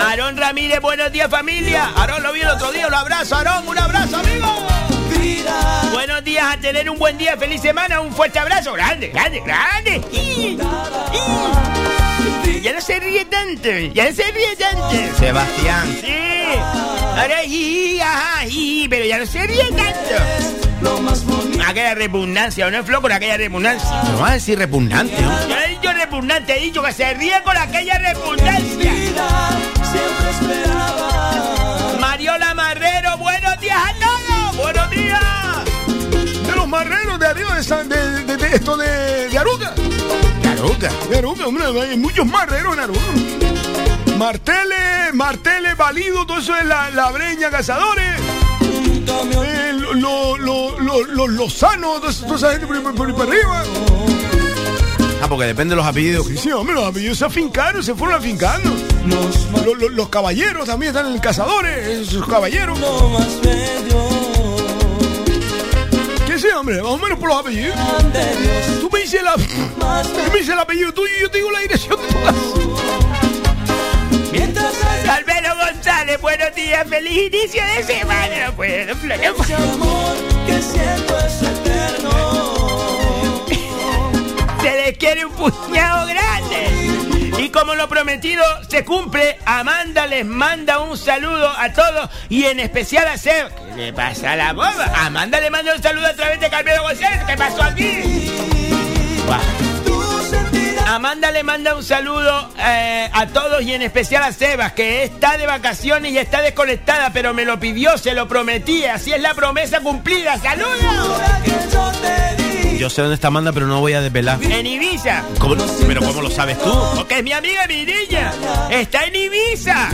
[0.00, 1.90] Aarón Ramírez, buenos días familia.
[1.96, 4.73] Aarón lo vi el otro día, un abrazo, Aarón, un abrazo, amigo.
[5.92, 10.00] Buenos días, a tener un buen día, feliz semana, un fuerte abrazo, grande, grande, grande.
[10.12, 10.58] Y- y-
[12.62, 14.90] Ya no se ríe tanto, ya no se ríe tanto.
[15.18, 15.98] Sebastián.
[16.00, 16.14] Sí,
[17.18, 20.14] ahora y, ajá, y, pero ya no se ríe tanto.
[21.66, 24.02] Aquella repugnancia, ¿o no es floco con aquella repugnancia?
[24.04, 25.48] Me vas a decir repugnante, ¿no?
[25.48, 28.92] Yo he dicho repugnante, he dicho que se ríe con aquella repugnancia.
[36.74, 39.72] Marreros de arriba de, San- de, de- de esto de, Aruca.
[40.42, 40.90] De Aruca.
[41.08, 43.00] De Aruca, hombre, hay muchos marreros en Aruca.
[44.18, 48.18] Martele, Martele, Valido, todo eso es la, la breña, cazadores.
[49.44, 53.62] Eh, lo, lo, lo, lo- los Lozano, toda esa gente por, por ahí para arriba.
[55.22, 56.26] Ah, porque depende de los apellidos.
[56.26, 58.70] Sí, sí, hombre, los apellidos se afincaron, se fueron afincando.
[59.06, 62.78] Los, los- los caballeros también están en cazadores, esos caballeros.
[62.78, 64.13] ¿Qué
[66.44, 66.82] sé, hombre?
[66.82, 67.76] Más o menos por los apellidos.
[68.80, 71.60] Tú me dices, la, tú me dices el apellido tuyo y yo te digo la
[71.60, 72.34] dirección de tu casa.
[75.14, 78.46] Alvero González, buenos días, feliz inicio de semana.
[78.46, 79.56] No puedo, Flor, no puedo.
[84.62, 87.03] Se les quiere un puñado grande.
[87.38, 92.60] Y como lo prometido se cumple, Amanda les manda un saludo a todos y en
[92.60, 93.52] especial a Seb.
[93.74, 94.92] ¿Qué le pasa a la boba?
[94.96, 97.20] Amanda le manda un saludo a través de Carmelo González.
[97.26, 98.30] ¿Qué pasó aquí?
[100.86, 105.36] Amanda le manda un saludo eh, a todos y en especial a Sebas, que está
[105.36, 108.84] de vacaciones y está desconectada, pero me lo pidió, se lo prometí.
[108.84, 110.38] Así es la promesa cumplida.
[110.38, 110.78] ¡Saludos!
[112.84, 114.38] Yo sé dónde está Amanda, pero no voy a desvelar.
[114.42, 115.22] En Ibiza.
[115.38, 116.70] ¿Cómo lo- ¿Pero cómo lo sabes tú?
[116.96, 118.30] Porque es mi amiga mi niña.
[118.70, 119.88] Está en Ibiza.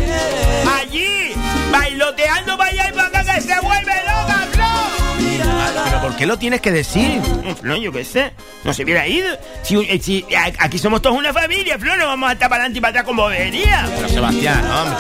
[0.77, 1.33] Allí.
[1.71, 5.85] Bailoteando para allá y para acá que se vuelve loca, Flor.
[5.85, 7.23] ¿Pero por qué lo tienes que decir?
[7.63, 8.33] No, yo qué sé.
[8.65, 9.39] No se hubiera ido.
[9.63, 10.27] Si, eh, si-
[10.59, 11.97] aquí somos todos una familia, Flor.
[11.97, 13.89] No vamos a estar para adelante y para atrás como venía.
[13.95, 14.99] Pero Sebastián, hombre.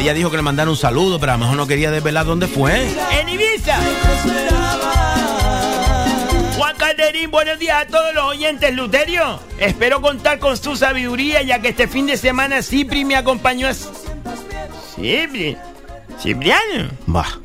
[0.00, 2.48] Ella dijo que le mandaron un saludo, pero a lo mejor no quería desvelar dónde
[2.48, 2.84] fue.
[3.12, 3.78] En Ibiza.
[7.30, 9.40] Buenos días a todos los oyentes, Luterio.
[9.58, 13.72] Espero contar con su sabiduría, ya que este fin de semana Cipri me acompañó a...
[14.94, 15.56] Cipri.
[16.20, 16.90] Cipriano.
[17.06, 17.38] Bah.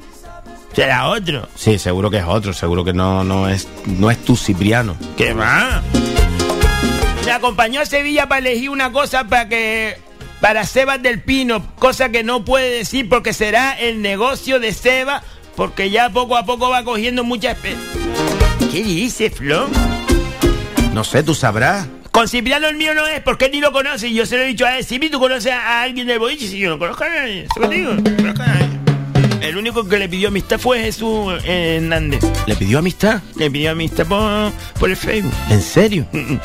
[0.75, 1.47] Será otro.
[1.55, 4.97] Sí, seguro que es otro, seguro que no, no es no es tu Cipriano.
[5.15, 5.81] ¿Qué va?
[7.25, 9.97] Me acompañó a Sevilla para elegir una cosa para que.
[10.41, 15.23] Para Sebas del Pino, cosa que no puede decir porque será el negocio de Sebas,
[15.55, 17.77] porque ya poco a poco va cogiendo mucha espe-
[18.73, 19.69] ¿Qué dice, Flo?
[20.95, 21.85] No sé, tú sabrás.
[22.09, 24.07] Con Cipriano el mío no es, porque él ni lo conoce.
[24.07, 24.83] Y yo se lo he dicho a él.
[24.83, 26.47] Cipi, ¿tú conoces a alguien del boliche?
[26.47, 27.43] Si yo no conozco a nadie.
[27.43, 27.93] ¿Eso te digo?
[27.93, 28.69] No conozco a nadie.
[29.41, 32.23] El único que le pidió amistad fue Jesús Hernández.
[32.47, 33.21] ¿Le pidió amistad?
[33.35, 35.33] Le pidió amistad por, por el Facebook.
[35.51, 36.07] ¿En serio?
[36.11, 36.39] Mm, mm.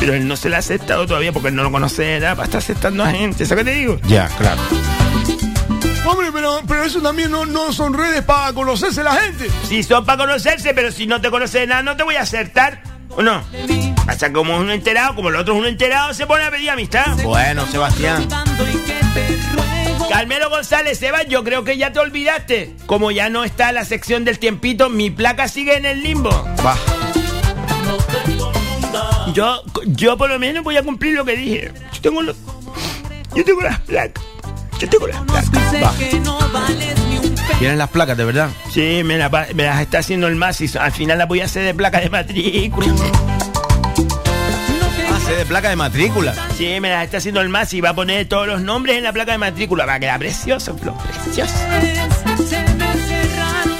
[0.00, 2.46] Pero él no se la ha aceptado todavía porque él no lo conoce edad para
[2.46, 3.44] estar aceptando a gente.
[3.44, 4.00] ¿Sabes qué te digo?
[4.08, 4.62] Ya, claro.
[6.10, 9.50] Hombre, pero, pero eso también no, no son redes para conocerse la gente.
[9.68, 12.22] Sí, son para conocerse, pero si no te conoce de nada, no te voy a
[12.22, 12.82] aceptar.
[13.10, 13.42] ¿O no?
[14.06, 16.70] Hasta como es uno enterado, como el otro es uno enterado, se pone a pedir
[16.70, 17.14] amistad.
[17.24, 18.26] Bueno, Sebastián.
[20.08, 22.74] Carmelo González, Sebas, yo creo que ya te olvidaste.
[22.86, 26.30] Como ya no está la sección del tiempito, mi placa sigue en el limbo.
[26.64, 26.74] Va.
[29.34, 31.72] Yo, yo por lo menos voy a cumplir lo que dije.
[31.92, 32.34] Yo tengo, lo-
[33.34, 34.24] yo tengo las placas.
[34.78, 35.74] Yo tengo las placas.
[35.82, 35.92] Va.
[37.58, 38.50] ¿Tienes las placas, de verdad?
[38.72, 41.40] Sí, me, la va- me las está haciendo el MAS y al final las voy
[41.40, 42.86] a hacer de placa de matrícula.
[45.10, 46.34] Ah, sé de placa de matrícula.
[46.56, 49.02] Sí, me las está haciendo el MAS y va a poner todos los nombres en
[49.04, 49.86] la placa de matrícula.
[49.86, 51.52] Va a quedar precioso, Flo, precioso.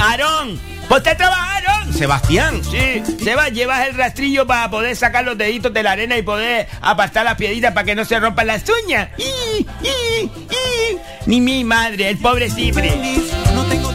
[0.00, 1.58] Aarón, ponte a trabajar.
[1.92, 2.62] Sebastián.
[2.64, 6.68] Sí, Seba, llevas el rastrillo para poder sacar los deditos de la arena y poder
[6.80, 9.08] apartar las piedritas para que no se rompan las uñas.
[9.18, 10.98] ¡Y, y, y!
[11.26, 12.90] Ni mi madre, el pobre Cipri.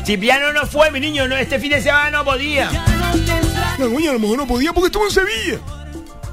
[0.05, 2.69] Cipriano no fue, mi niño, no, este fin de semana no podía.
[3.79, 5.59] La coña a lo mejor no podía porque estuvo en Sevilla.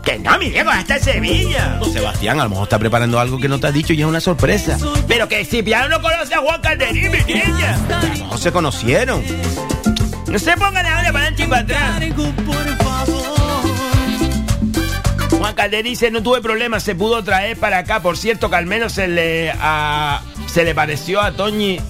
[0.04, 1.78] Que no, mi viejo, hasta Sevilla.
[1.92, 4.20] Sebastián, a lo mejor está preparando algo que no te ha dicho y es una
[4.20, 4.78] sorpresa.
[5.06, 7.78] Pero que Cipriano no conoce a Juan Calderín, mi niña.
[7.88, 9.22] A lo mejor se conocieron.
[10.30, 12.00] No se pongan ahora para adelante y para atrás.
[15.38, 18.00] Juan Calder dice, no tuve problemas, se pudo traer para acá.
[18.00, 21.80] Por cierto, que al menos se le, a- se le pareció a Toñi...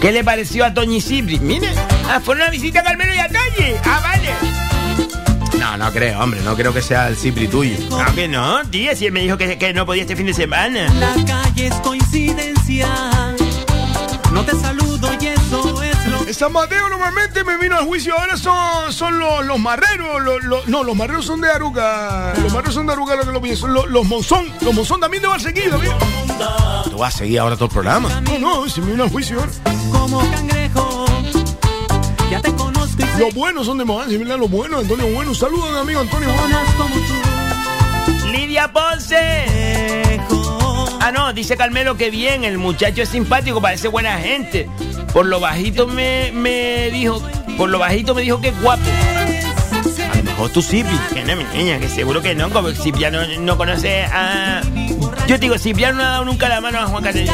[0.00, 1.38] ¿Qué le pareció a Toñi Cipri?
[1.38, 1.68] Mire,
[2.08, 3.74] ah, fue una visita a Carmelo y a Toñi.
[3.84, 4.30] Ah, vale.
[5.60, 7.76] No, no creo, hombre, no creo que sea el Cipri tuyo.
[7.88, 10.34] Claro que no, tía, si él me dijo que, que no podía este fin de
[10.34, 10.92] semana.
[10.94, 12.88] La calle es coincidencia.
[14.32, 15.08] No te saludo
[16.42, 20.66] San Mateo normalmente me vino al juicio, ahora son, son los, los marreros, los, los-
[20.66, 23.68] no, los marreros son de Aruca, los marreros son de Aruca lo que lo pienso,
[23.68, 25.94] los, los monzón, los monzón también te van a seguir, también.
[26.90, 28.08] Tú vas a seguir ahora todo el programa.
[28.22, 29.52] No, no, se me vino al juicio ahora.
[29.92, 31.04] como cangrejo.
[32.28, 35.68] Ya te conozco Los buenos son de Mogán, se los buenos, Antonio Bueno, un saludo
[35.68, 36.58] a mi amigo Antonio Bueno.
[38.32, 40.20] Lidia Ponce.
[41.04, 44.70] Ah, no, dice Carmelo que bien, el muchacho es simpático, parece buena gente.
[45.12, 47.20] Por lo bajito me, me dijo,
[47.56, 48.84] por lo bajito me dijo que es guapo.
[50.12, 50.62] A lo mejor tú.
[50.62, 54.62] Que no, mi niña, que seguro que no, como Cipriano no conoce a...
[55.26, 57.28] Yo te digo, Cipriano no ha dado nunca la mano a Juan Carlos.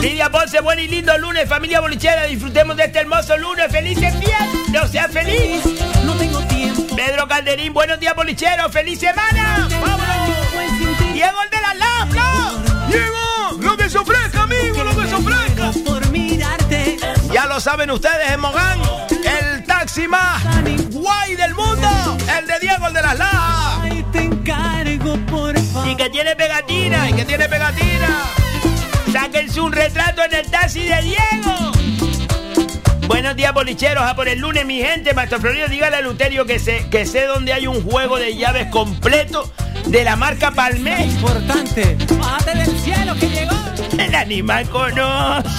[0.00, 4.48] Lidia Ponce, buen y lindo lunes, familia bolichera, disfrutemos de este hermoso lunes, felices fiestas,
[4.72, 5.62] no seas feliz.
[6.06, 6.96] no tengo tiempo.
[6.96, 9.68] Pedro Calderín, buenos días bolicheros, feliz semana.
[9.70, 10.43] ¡Vámonos!
[11.24, 15.70] Diego el de la LAP, Diego, lo que se ofrezca, amigo, lo que se ofrezca.
[17.32, 20.42] Ya lo saben ustedes en Mogán, el taxi más
[20.90, 23.90] guay del mundo, el de Diego, el de las lajas.
[25.86, 28.24] Y que tiene pegatina, y que tiene pegatina.
[29.10, 31.72] Sáquense un retrato en el taxi de Diego.
[33.14, 34.02] Buenos días, bolicheros.
[34.02, 35.14] A por el lunes, mi gente.
[35.14, 38.66] Maestro Florido, dígale a Luterio que sé, que sé dónde hay un juego de llaves
[38.72, 39.52] completo
[39.86, 41.04] de la marca Palmé.
[41.04, 41.96] Importante.
[42.18, 43.54] Bájate del cielo que llegó.
[43.96, 45.48] El animal conoce.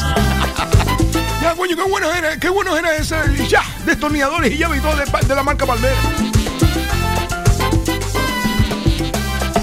[1.42, 3.16] Ya, coño, qué bueno era, qué bueno era ese,
[3.48, 5.96] ya, destornilladores y llave y todo de, la marca Palmera.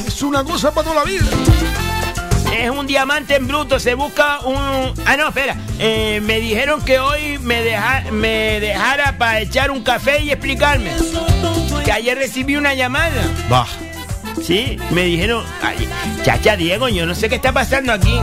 [0.07, 1.27] Es una cosa para toda la vida.
[2.63, 4.95] Es un diamante en bruto, se busca un...
[5.05, 5.57] Ah, no, espera.
[5.81, 8.05] Eh, me dijeron que hoy me, deja...
[8.13, 10.93] me dejara para echar un café y explicarme.
[11.85, 13.21] Que ayer recibí una llamada.
[13.49, 13.67] Bah,
[14.41, 15.45] Sí, me dijeron...
[15.61, 15.89] Ay,
[16.23, 18.21] chacha, Diego, yo no sé qué está pasando aquí.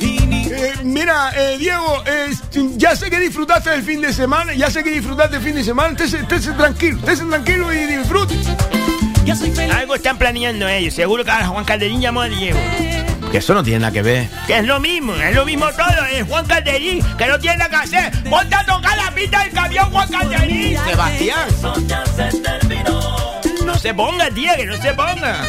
[0.00, 2.30] Eh, mira, eh, Diego, eh,
[2.76, 5.64] ya sé que disfrutaste del fin de semana, ya sé que disfrutaste el fin de
[5.64, 8.34] semana, estése tranquilo, estése tranquilo y disfrute.
[9.74, 10.94] Algo están planeando ellos.
[10.94, 12.58] Seguro que ahora Juan Calderín llamó a Diego.
[13.30, 14.28] Que eso no tiene nada que ver.
[14.46, 16.04] Que es lo mismo, es lo mismo todo.
[16.10, 18.12] Es Juan Calderín, que no tiene nada que hacer.
[18.28, 20.78] Ponte a tocar la pista del camión, Juan Calderín.
[20.84, 21.48] Sebastián.
[23.64, 25.42] No se ponga, tía, que no se ponga.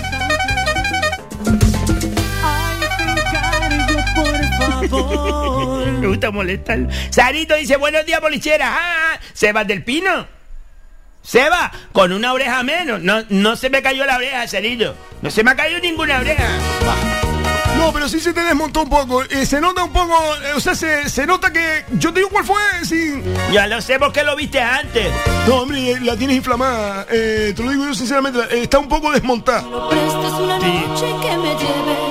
[4.16, 5.88] Por favor.
[6.00, 6.80] Me gusta molestar.
[7.10, 8.70] Sarito dice, buenos días, bolichera.
[8.72, 10.28] Ah, Sebas del Pino.
[11.22, 13.02] Seba, con una oreja menos.
[13.02, 14.96] No, no se me cayó la oreja, Sarito.
[15.22, 16.48] No se me ha caído ninguna oreja.
[17.78, 20.60] No, pero sí se te desmontó un poco, eh, se nota un poco, eh, o
[20.60, 23.22] sea, se, se nota que, yo te digo cuál fue, sí.
[23.52, 25.08] Ya lo sé porque lo viste antes.
[25.48, 28.88] No, hombre, eh, la tienes inflamada, eh, te lo digo yo sinceramente, eh, está un
[28.90, 29.64] poco desmontada.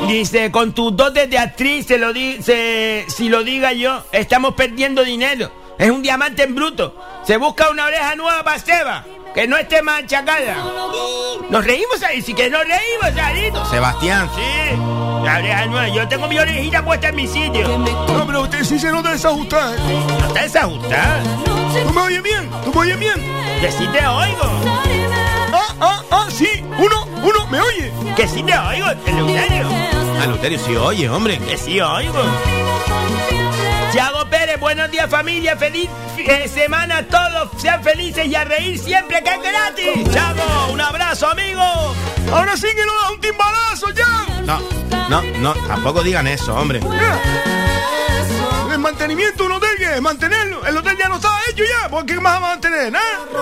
[0.08, 4.54] Dice, con tus dotes de actriz, se lo di- se- si lo diga yo, estamos
[4.54, 5.50] perdiendo dinero.
[5.78, 6.96] Es un diamante en bruto.
[7.26, 9.04] Se busca una oreja nueva para Seba,
[9.34, 10.56] que no esté manchacada.
[11.50, 13.64] Nos reímos ahí, sí que nos reímos, Sarito.
[13.68, 14.30] Sebastián.
[14.34, 14.76] Sí,
[15.26, 15.88] la oreja nueva.
[15.88, 17.78] Yo tengo mi orejita puesta en mi sitio.
[17.78, 19.74] No, pero usted sí se nota desajustada.
[19.74, 20.06] ¿eh?
[20.20, 21.22] No está desajustada.
[21.84, 22.50] ¿Tú me oyes bien?
[22.64, 23.20] ¿Tú me oyes bien?
[23.60, 24.42] Que sí te oigo.
[25.52, 26.48] Ah, ah, ah, sí,
[26.78, 27.92] uno, uno, ¿me oye?
[28.14, 29.66] Que sí te oigo, Eleuterio.
[30.22, 31.38] A Luterio, sí, oye, hombre.
[31.38, 32.22] Que sí oigo.
[33.92, 38.78] Tiago Pérez, buenos días familia, feliz eh, semana a todos, sean felices y a reír
[38.78, 40.12] siempre que es gratis.
[40.12, 41.62] Chavo, un abrazo, amigo.
[42.32, 44.25] Ahora sí que nos da un timbalazo ya.
[44.46, 44.60] No,
[45.08, 46.80] no, no, tampoco digan eso, hombre.
[48.72, 50.00] El mantenimiento de un hotel, ¿qué es?
[50.02, 50.64] Mantenerlo.
[50.66, 51.88] El hotel ya no está hecho ya.
[51.88, 52.94] ¿Por qué más va a mantener?
[52.94, 52.98] ¿eh?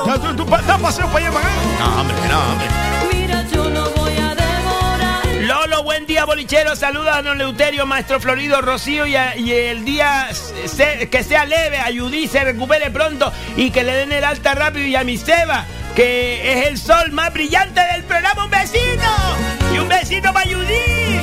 [0.07, 1.55] Ya tú, tú das paseo para allá para acá.
[1.81, 2.67] No, hombre, que no, hombre.
[3.13, 5.27] Mira, yo no voy a devorar.
[5.43, 9.85] Lolo, buen día bolichero, saluda a don Leuterio, maestro Florido, Rocío y, a- y el
[9.85, 14.55] día se- que sea leve, ayudí, se recupere pronto y que le den el alta
[14.55, 19.64] rápido y a mi Seba, que es el sol más brillante del programa, un un
[19.99, 21.21] besito para Ayudí.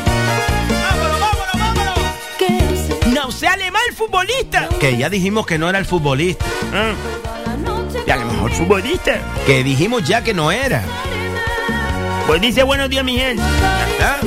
[0.84, 3.14] Vámonos, vámonos, vámonos.
[3.14, 4.70] No se mal futbolista.
[4.80, 6.46] Que ya dijimos que no era el futbolista.
[6.74, 6.94] Ah.
[8.06, 9.20] Y a lo mejor futbolista.
[9.46, 10.84] Que dijimos ya que no era.
[12.28, 13.44] Pues dice buenos días, mi gente.
[14.00, 14.18] ¿Ah?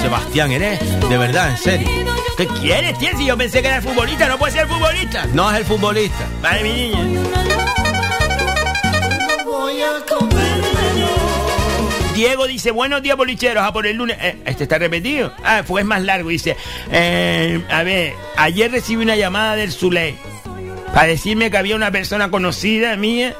[0.00, 1.88] Sebastián, eres de verdad, en serio.
[2.36, 3.16] ¿Qué quieres, tío?
[3.16, 5.26] Si yo pensé que era futbolista, no puede ser futbolista.
[5.32, 6.28] No es el futbolista.
[6.42, 7.26] Vale, mi niña.
[12.16, 14.16] Diego dice, buenos días bolicheros, a por el lunes.
[14.20, 15.32] Eh, este está repetido.
[15.44, 16.30] Ah, fue más largo.
[16.30, 16.56] Dice,
[16.90, 20.16] eh, a ver, ayer recibí una llamada del Zuley
[20.94, 23.34] para decirme que había una persona conocida mía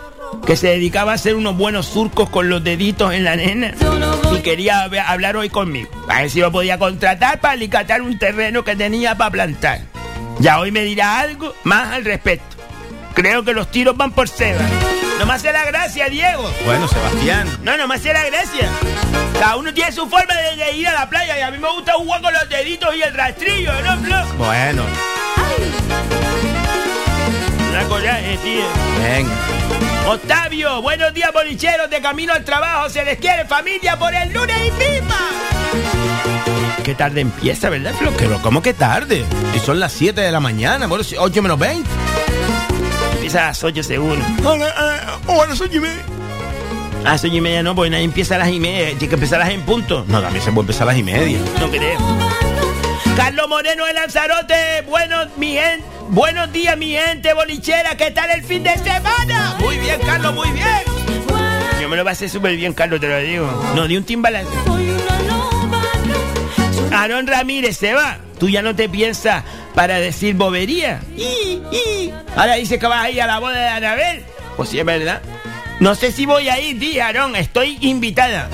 [0.47, 3.73] que se dedicaba a hacer unos buenos surcos con los deditos en la nena
[4.37, 5.89] y quería hab- hablar hoy conmigo.
[6.09, 9.81] A ver si lo podía contratar para alicatar un terreno que tenía para plantar.
[10.39, 12.57] Ya hoy me dirá algo más al respecto.
[13.15, 14.61] Creo que los tiros van por Seba.
[15.19, 16.51] No me hace la gracia, Diego.
[16.65, 17.49] Bueno, Sebastián.
[17.63, 18.69] No, no me hace la gracia.
[19.39, 21.71] Cada uno tiene su forma de, de ir a la playa y a mí me
[21.71, 24.27] gusta jugar con los deditos y el rastrillo, ¿no, Flo?
[24.39, 24.83] Bueno,
[27.71, 28.65] Una coraje, tío.
[29.03, 29.35] venga.
[30.09, 32.89] Octavio, buenos días, bolicheros, de camino al trabajo.
[32.91, 35.19] Se les quiere familia por el lunes y pipa.
[36.85, 38.13] Qué tarde empieza, ¿verdad, Flo?
[38.17, 39.25] Pero ¿cómo que tarde?
[39.55, 41.89] Y son las 7 de la mañana, bueno, 8 menos 20.
[43.27, 44.23] Empieza a las 8 seguro.
[44.45, 45.89] Hola, ah, hola, soy Jimmy.
[47.05, 48.91] A las 8 y media no, porque nadie empieza a las y media.
[48.91, 50.05] Tiene que empezar a las en punto.
[50.07, 51.37] No, también se puede empezar a las y media.
[51.59, 51.99] No creo.
[53.17, 57.97] Carlos Moreno de Lanzarote, buenos, mi gente, buenos días, mi gente bolichera.
[57.97, 59.57] ¿Qué tal el fin de semana?
[59.59, 60.83] Muy bien, Carlos, muy bien.
[61.81, 63.73] Yo me lo pasé súper bien, Carlos, te lo digo.
[63.75, 64.53] No, di un timbalazo.
[66.97, 68.19] Aarón Ramírez se va.
[68.39, 69.45] Tú ya no te piensas
[69.75, 71.01] para decir bobería.
[71.17, 72.13] Y, y.
[72.37, 74.25] Ahora dice que vas a ir a la boda de Anabel.
[74.57, 75.21] Pues sí, es verdad.
[75.81, 77.37] No sé si voy a ir, di, Aarón.
[77.37, 78.49] Estoy invitada.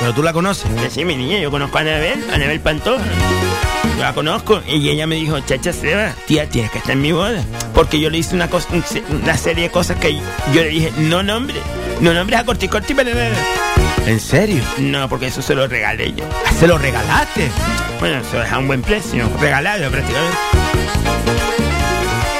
[0.00, 0.70] Pero tú la conoces.
[0.80, 3.04] Que sí, mi niña, yo conozco a Anabel, Anabel Pantoja.
[3.96, 4.62] Yo la conozco.
[4.68, 7.42] Y ella me dijo, chacha Seba, tía, tienes que estar en mi boda.
[7.74, 8.68] Porque yo le hice una, cosa,
[9.08, 10.22] una serie de cosas que yo
[10.62, 11.56] le dije, no nombre,
[12.00, 13.10] no nombres a Corti Corti, pero-
[14.06, 14.62] ¿En serio?
[14.78, 16.24] No, porque eso se lo regalé yo.
[16.46, 17.50] Ah, ¿Se lo regalaste?
[18.00, 20.36] Bueno, se lo deja a un buen precio, regalado prácticamente.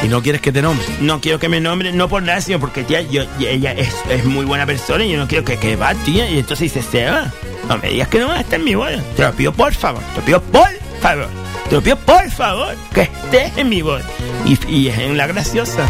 [0.02, 0.84] ¿Y no quieres que te nombre?
[1.00, 4.26] No quiero que me nombre, no por nada, sino porque tía, yo, ella es, es
[4.26, 6.28] muy buena persona y yo no quiero que, que va, tía.
[6.28, 7.32] Y entonces dice, Seba,
[7.66, 9.02] no me digas que no vas a estar en mi boda.
[9.16, 10.68] Te lo pido por favor, te lo pido por
[11.00, 11.28] favor.
[11.70, 14.04] Te lo pido por favor, que estés en mi boda.
[14.44, 15.88] Y, y es en la graciosa.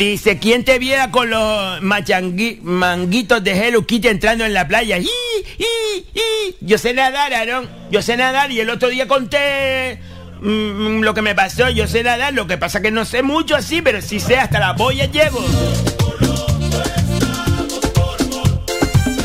[0.00, 4.96] Dice, ¿quién te viera con los manguitos de Hello Kitty entrando en la playa?
[4.96, 6.56] ¡Y, y, y!
[6.62, 7.68] Yo sé nadar, Aarón.
[7.90, 10.00] Yo sé nadar y el otro día conté
[10.40, 11.68] mm, lo que me pasó.
[11.68, 14.58] Yo sé nadar, lo que pasa que no sé mucho así, pero sí sé, hasta
[14.58, 15.44] la boya llego.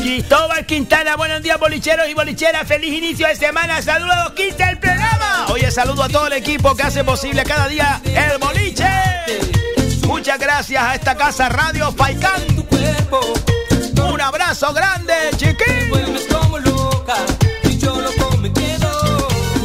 [0.02, 5.46] Cristóbal Quintana, buenos días bolicheros y bolicheras, feliz inicio de semana, saludos Quinta el programa.
[5.48, 9.15] Oye, saludo a todo el equipo que hace posible cada día el boliche.
[10.06, 12.42] Muchas gracias a esta casa Radio Faikán.
[14.12, 15.86] Un abrazo grande, chiquín.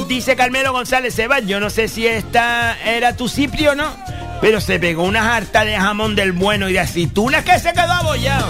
[0.08, 3.96] Dice Carmelo González Sebas, yo no sé si esta era tu Cipri o no,
[4.39, 7.92] pero se pegó una harta de jamón del bueno y de aceitunas que se quedó
[7.92, 8.48] abollado.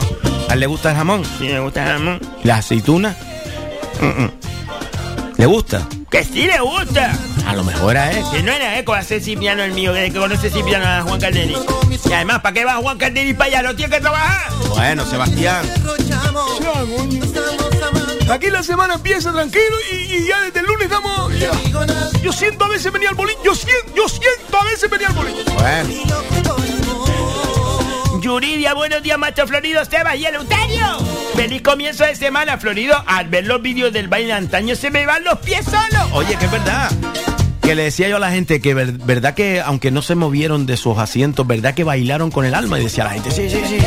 [0.49, 1.23] ¿A él le gusta el jamón?
[1.23, 2.19] Sí, me gusta el jamón.
[2.43, 3.15] ¿La aceituna?
[5.41, 5.87] ¿Le gusta?
[6.11, 7.17] Que sí le gusta.
[7.47, 8.23] A lo mejor a él.
[8.31, 11.55] Que no era eco hacer Cipriano el mío, desde que conoce Cipriano a Juan Calderi.
[12.07, 13.61] Y además, ¿para qué va Juan Calderi para allá?
[13.63, 14.53] No tiene que trabajar.
[14.69, 15.65] Bueno, Sebastián.
[18.29, 21.33] Aquí la semana empieza tranquilo y, y ya desde el lunes estamos.
[21.39, 21.49] ya.
[22.21, 23.35] Yo siento a veces venir al bolín.
[23.43, 25.35] Yo siento, yo siento a veces venir al bolín.
[25.55, 26.60] Bueno.
[28.21, 30.99] Yuridia, buenos días, macho Florido, Sebas y Eleuterio.
[31.35, 32.95] Feliz comienzo de semana, Florido.
[33.07, 36.07] Al ver los vídeos del baile antaño se me van los pies solos.
[36.13, 36.91] Oye, que es verdad.
[37.63, 40.65] Que le decía yo a la gente que ver- verdad que aunque no se movieron
[40.67, 43.59] de sus asientos, verdad que bailaron con el alma y decía la gente, sí, sí,
[43.67, 43.77] sí.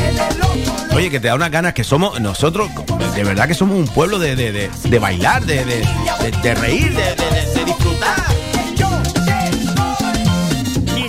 [0.93, 2.69] Oye, que te da unas ganas que somos nosotros,
[3.15, 7.65] de verdad que somos un pueblo de, de, de- de bailar, de, de, reír, de
[7.65, 8.34] disfrutar.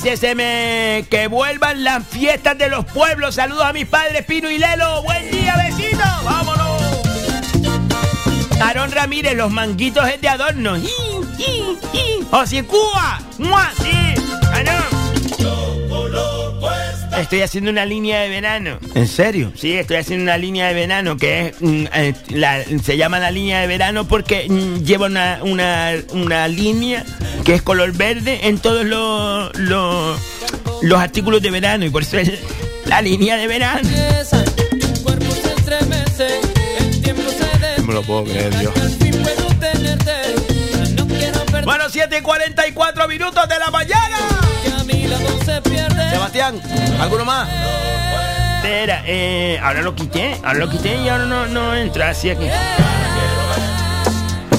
[0.06, 3.34] Que vuelvan las fiestas de los pueblos.
[3.34, 5.02] Saludos a mis padres Pino y Lelo.
[5.02, 6.24] Buen día, vecinos.
[6.24, 6.80] Vámonos.
[8.62, 10.76] Aarón Ramírez, los manguitos es de adorno.
[10.76, 10.86] ¡Y,
[11.38, 12.26] y, y!
[12.30, 13.20] ¡O si Cuba!
[13.38, 13.72] ¡Mua!
[13.82, 14.25] ¡Sí!
[17.18, 18.78] Estoy haciendo una línea de verano.
[18.94, 19.52] ¿En serio?
[19.56, 23.30] Sí, estoy haciendo una línea de verano que es mm, eh, la- se llama la
[23.30, 27.04] línea de verano porque mm, lleva una, una, una línea
[27.44, 30.20] que es color verde en todos los, los,
[30.82, 32.30] los artículos de verano y por eso es
[32.84, 33.88] la línea de verano.
[37.78, 38.74] No me lo puedo creer, Dios.
[41.64, 44.16] Bueno, 7 y 44 minutos de la mañana.
[46.10, 46.60] Sebastián,
[47.00, 47.48] ¿alguno más?
[48.56, 52.46] Espera, eh, ahora lo quité, ahora lo quité y ahora no, no entra así aquí.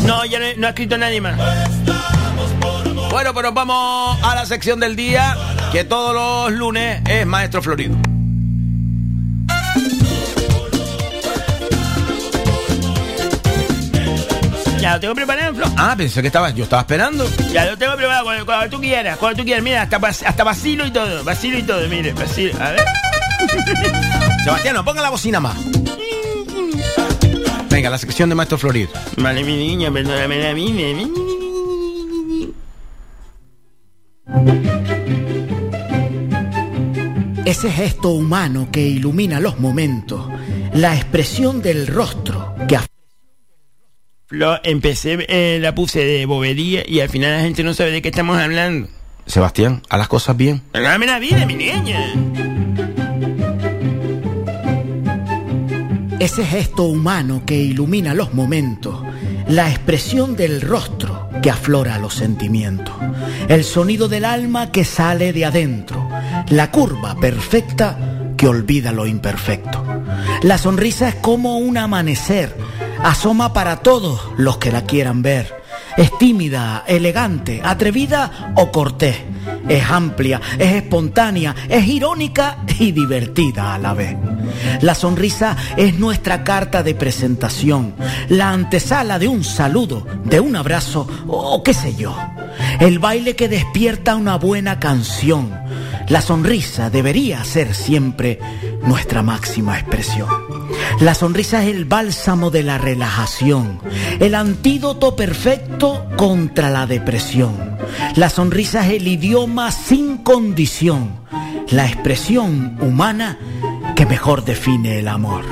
[0.03, 1.37] No, ya no, no ha escrito nadie más.
[3.09, 5.35] Bueno, pues nos vamos a la sección del día,
[5.71, 7.95] que todos los lunes es Maestro Florido.
[14.81, 15.65] Ya lo tengo preparado, Flo.
[15.75, 17.27] Ah, pensé que estaba, yo estaba esperando.
[17.51, 19.63] Ya lo tengo preparado cuando, cuando tú quieras, cuando tú quieras.
[19.63, 22.53] Mira, hasta, hasta vacilo y todo, vacilo y todo, mire, vacilo.
[22.63, 22.85] A ver.
[24.43, 25.57] Sebastián, no ponga la bocina más.
[27.69, 28.87] Venga, la sección de Maestro Florid.
[29.17, 31.11] Vale, mi niña, perdóname a mí.
[37.45, 40.27] Ese gesto humano que ilumina los momentos,
[40.73, 42.87] la expresión del rostro que af-
[44.29, 48.01] Flo, empecé, eh, la puse de bobería y al final la gente no sabe de
[48.01, 48.89] qué estamos hablando.
[49.25, 50.63] Sebastián, a las cosas bien.
[50.73, 52.11] Dame la vida, mi niña.
[56.19, 59.01] Ese gesto humano que ilumina los momentos,
[59.47, 62.95] la expresión del rostro que aflora los sentimientos,
[63.47, 66.05] el sonido del alma que sale de adentro,
[66.49, 67.97] la curva perfecta
[68.35, 69.83] que olvida lo imperfecto.
[70.41, 72.53] La sonrisa es como un amanecer,
[73.03, 75.55] asoma para todos los que la quieran ver.
[75.97, 79.17] Es tímida, elegante, atrevida o cortés.
[79.67, 84.15] Es amplia, es espontánea, es irónica y divertida a la vez.
[84.81, 87.95] La sonrisa es nuestra carta de presentación,
[88.29, 92.15] la antesala de un saludo, de un abrazo o qué sé yo.
[92.79, 95.51] El baile que despierta una buena canción.
[96.09, 98.39] La sonrisa debería ser siempre
[98.83, 100.46] nuestra máxima expresión.
[100.99, 103.79] La sonrisa es el bálsamo de la relajación,
[104.19, 107.77] el antídoto perfecto contra la depresión.
[108.15, 111.21] La sonrisa es el idioma sin condición,
[111.69, 113.37] la expresión humana
[113.95, 115.45] que mejor define el amor.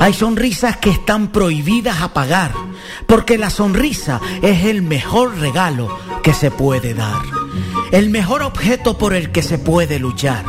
[0.00, 2.52] Hay sonrisas que están prohibidas a pagar,
[3.06, 5.88] porque la sonrisa es el mejor regalo
[6.22, 7.22] que se puede dar,
[7.90, 10.44] el mejor objeto por el que se puede luchar.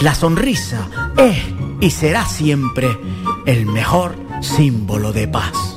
[0.00, 0.88] La sonrisa
[1.18, 1.36] es
[1.82, 2.96] y será siempre
[3.46, 5.76] el mejor símbolo de paz.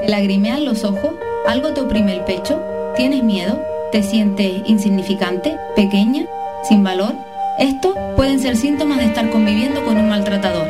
[0.00, 1.12] ¿Te lagrimean los ojos?
[1.46, 2.60] ¿Algo te oprime el pecho?
[2.96, 3.60] ¿Tienes miedo?
[3.92, 5.56] ¿Te sientes insignificante?
[5.76, 6.24] ¿Pequeña?
[6.66, 7.14] ¿Sin valor?
[7.58, 10.66] Estos pueden ser síntomas de estar conviviendo con un maltratador.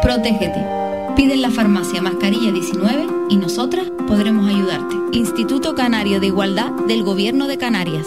[0.00, 0.64] Protégete.
[1.16, 4.94] Pide en la farmacia mascarilla 19 y nosotras podremos ayudarte.
[5.12, 8.06] Instituto Canario de Igualdad del Gobierno de Canarias.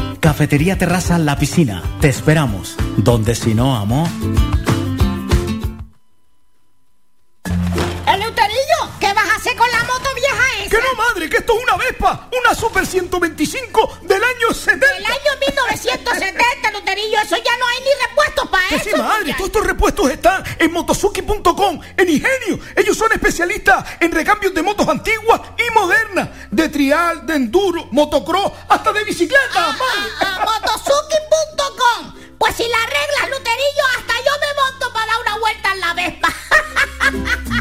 [0.21, 1.81] Cafetería Terraza La Piscina.
[1.99, 2.77] Te esperamos.
[2.97, 4.07] Donde si no, amor.
[12.09, 14.85] Una Super 125 del año 70.
[14.87, 17.19] Del año 170, Luterillo.
[17.21, 18.83] Eso ya no hay ni repuestos para eso.
[18.83, 22.59] sí, madre, todos estos repuestos están en motosuki.com, en Ingenio.
[22.75, 28.51] Ellos son especialistas en recambios de motos antiguas y modernas, de trial, de enduro, motocross,
[28.67, 29.59] hasta de bicicleta.
[29.59, 30.11] madre.
[30.21, 32.13] Ah, Motosuki.com.
[32.39, 35.93] Pues si la arreglas, Luterillo, hasta yo me monto para dar una vuelta en la
[35.93, 36.33] Vespa.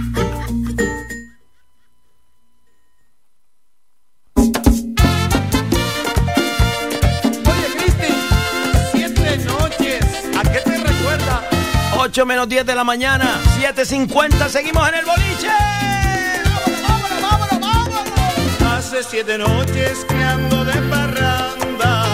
[12.10, 15.48] 8 menos 10 de la mañana, 7.50, seguimos en el boliche.
[18.66, 22.04] Hace siete noches que ando de parranda.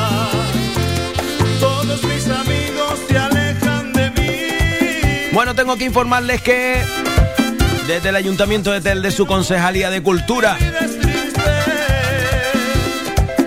[1.60, 5.30] Todos mis amigos se alejan de mí.
[5.32, 6.84] Bueno, tengo que informarles que
[7.86, 10.58] desde el Ayuntamiento de Telde, su Concejalía de Cultura,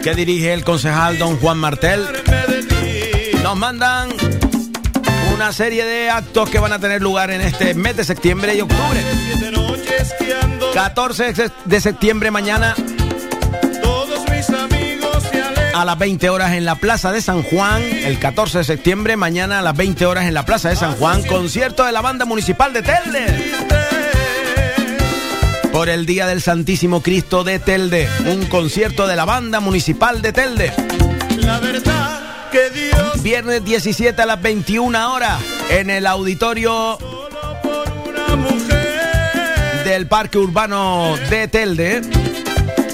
[0.02, 2.08] que dirige el concejal don Juan Martel,
[3.44, 4.10] nos mandan
[5.40, 8.60] una serie de actos que van a tener lugar en este mes de septiembre y
[8.60, 9.02] octubre.
[9.24, 10.70] Siete noches que ando.
[10.74, 11.34] 14
[11.64, 12.76] de septiembre mañana
[15.74, 17.82] a las 20 horas en la Plaza de San Juan.
[17.82, 21.24] El 14 de septiembre mañana a las 20 horas en la Plaza de San Juan.
[21.24, 23.54] Concierto de la Banda Municipal de Telde.
[25.72, 28.10] Por el Día del Santísimo Cristo de Telde.
[28.26, 30.74] Un concierto de la Banda Municipal de Telde.
[31.38, 36.98] La verdad que Dios Viernes 17 a las 21 horas en el auditorio
[39.84, 42.02] del Parque Urbano de Telde.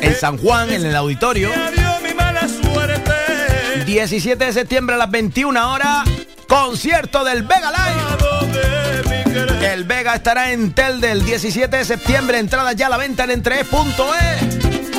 [0.02, 1.50] En San Juan, en el auditorio.
[1.50, 3.84] dio mi mala suerte.
[3.86, 6.08] 17 de septiembre a las 21 horas,
[6.48, 9.74] concierto del Vega Live.
[9.74, 13.32] El Vega estará en Telde el 17 de septiembre, entradas ya a la venta en
[13.32, 13.66] entre.e.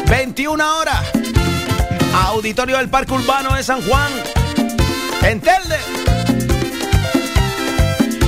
[0.08, 1.00] 21 horas,
[2.26, 4.12] auditorio del Parque Urbano de San Juan,
[5.28, 5.76] en Telde.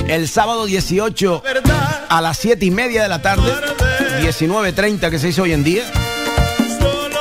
[0.07, 1.43] El sábado 18
[2.09, 3.51] a las 7 y media de la tarde,
[4.21, 5.83] 19.30 que se hizo hoy en día,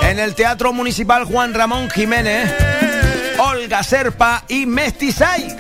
[0.03, 2.51] en el Teatro Municipal Juan Ramón Jiménez,
[3.39, 5.57] Olga Serpa y Mestizay.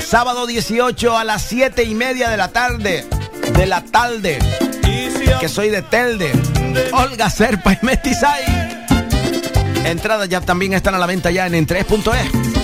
[0.00, 3.04] Sábado 18 a las 7 y media de la tarde,
[3.52, 4.38] de la tarde,
[5.40, 6.32] que soy de Telde,
[6.92, 8.65] Olga Serpa y Mestizay.
[9.86, 12.56] Entradas ya también están a la venta ya en en3.es.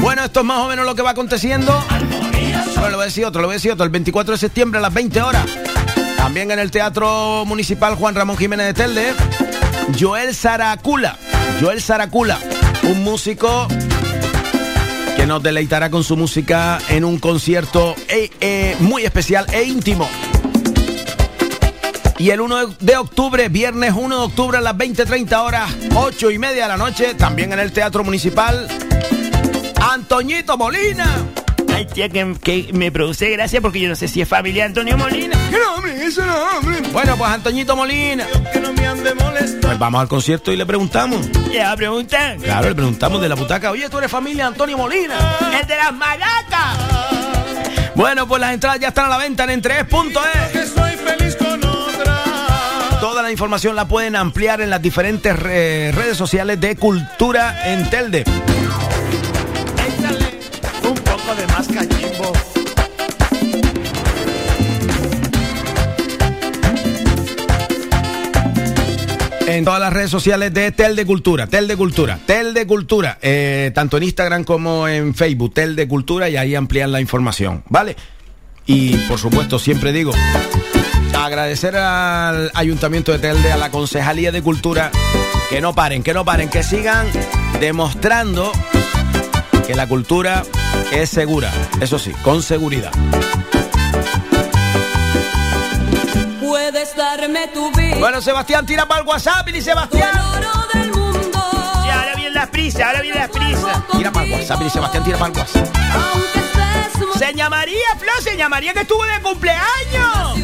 [0.00, 1.84] Bueno, esto es más o menos lo que va aconteciendo.
[2.76, 3.84] Bueno, lo voy a decir otro, lo voy a decir otro.
[3.84, 5.46] El 24 de septiembre a las 20 horas.
[6.16, 9.12] También en el Teatro Municipal Juan Ramón Jiménez de Telde.
[10.00, 11.18] Joel Saracula.
[11.60, 12.38] Joel Saracula.
[12.84, 13.68] Un músico
[15.14, 20.08] que nos deleitará con su música en un concierto eh, eh, muy especial e íntimo.
[22.18, 26.38] Y el 1 de octubre, viernes 1 de octubre a las 20.30 horas, 8 y
[26.38, 28.68] media de la noche, también en el Teatro Municipal,
[29.80, 31.06] Antoñito Molina.
[31.74, 34.96] Ay, tía, que, que me produce gracia porque yo no sé si es familia Antonio
[34.96, 35.36] Molina.
[35.50, 36.04] ¿Qué nombre?
[36.04, 36.80] Eso no, hombre.
[36.92, 38.26] Bueno, pues Antoñito Molina.
[38.52, 39.60] que no me han de molestar.
[39.60, 41.26] Pues vamos al concierto y le preguntamos.
[41.52, 42.36] Ya va a preguntar.
[42.36, 43.72] Claro, le preguntamos de la butaca.
[43.72, 45.16] Oye, tú eres familia Antonio Molina.
[45.60, 46.78] ¡El de las maracas!
[47.96, 50.74] Bueno, pues las entradas ya están a la venta en entre.es.
[53.04, 57.90] Toda la información la pueden ampliar en las diferentes re- redes sociales de Cultura en
[57.90, 58.20] Telde.
[58.22, 60.38] Échale
[60.88, 62.32] un poco de más cachimbo.
[69.46, 74.04] En todas las redes sociales de Telde Cultura, Telde Cultura, Telde Cultura, eh, tanto en
[74.04, 77.94] Instagram como en Facebook, Telde Cultura, y ahí amplían la información, ¿vale?
[78.66, 80.12] Y por supuesto, siempre digo,
[81.14, 84.90] agradecer al Ayuntamiento de Telde, a la Concejalía de Cultura,
[85.48, 87.06] que no paren, que no paren, que sigan
[87.60, 88.52] demostrando
[89.66, 90.42] que la cultura
[90.92, 91.50] es segura,
[91.80, 92.92] eso sí, con seguridad.
[96.40, 97.96] Puedes darme tu vida.
[97.98, 100.10] Bueno, Sebastián, tira para el WhatsApp, y Sebastián.
[100.14, 103.78] Y ahora vienen las prisas, ahora vienen las prisas.
[103.92, 105.66] Tira para el WhatsApp, y Sebastián, tira para el WhatsApp.
[107.18, 110.43] Se llamaría, Flo, se llamaría que estuvo de cumpleaños.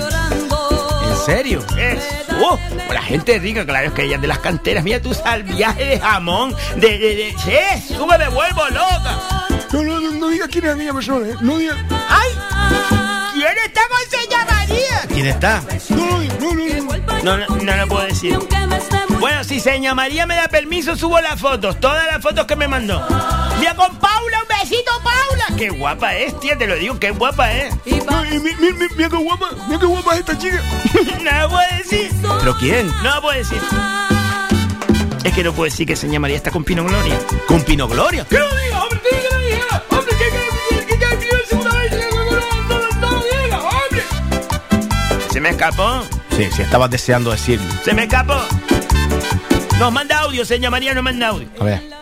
[1.21, 1.65] ¿En serio?
[1.77, 1.99] Es,
[2.31, 4.83] uh, la gente rica, claro, es que ella es de las canteras.
[4.83, 9.47] Mira tú al viaje de jamón, de, de, de, sí, sube, me vuelvo loca.
[9.71, 11.35] No, no, no, no digas quién es aquella persona, ¿eh?
[11.43, 11.77] No digas.
[12.09, 12.31] ¡Ay!
[13.35, 15.01] ¿Quién está con se llamaría?
[15.09, 15.63] ¿Quién está?
[15.91, 17.23] No, no, no, no.
[17.23, 18.39] No, no, no lo puedo decir.
[19.19, 22.67] Bueno, si Seña María me da permiso, subo las fotos, todas las fotos que me
[22.67, 23.07] mandó.
[23.59, 25.20] Mira con Paula, un besito, Paula.
[25.57, 27.75] Qué guapa es, tía, te lo digo, qué guapa es.
[28.07, 30.63] No, y mi- mi- mi- mira qué guapa, mira qué guapa es esta chica.
[31.43, 32.11] no puedo decir.
[32.41, 32.87] ¿Pero quién?
[33.03, 33.61] No puedo decir.
[35.25, 37.19] Es que no puedo decir que se llamaría esta con Pino Gloria.
[37.47, 38.25] ¿Con Pino Gloria?
[38.25, 39.01] ¡Que lo diga, hombre!
[39.11, 39.85] ¡Que lo diga!
[39.91, 42.11] ¡Hombre, que que que segunda vez hombre!
[45.31, 46.03] Se me escapó.
[46.37, 47.67] Sí, sí, estabas deseando decirlo.
[47.85, 48.37] Se me escapó.
[49.79, 51.49] Nos manda audio, señor María, nos manda audio.
[51.61, 52.00] A ver.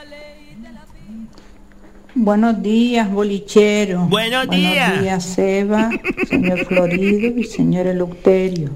[2.20, 4.06] Buenos días, bolichero.
[4.06, 4.88] Buenos días.
[4.88, 5.88] Buenos días, Seba,
[6.28, 8.70] señor Florido y señor Eleuterio.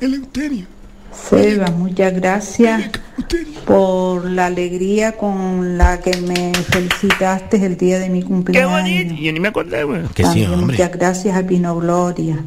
[0.00, 0.66] Eleuterio.
[1.12, 2.90] Seba, muchas gracias
[3.66, 8.70] por la alegría con la que me felicitaste el día de mi Qué cumpleaños.
[8.70, 9.14] bonito.
[9.14, 10.02] Yo ni me acordé, güey.
[10.14, 12.38] Que sí, muchas gracias a Pino Gloria.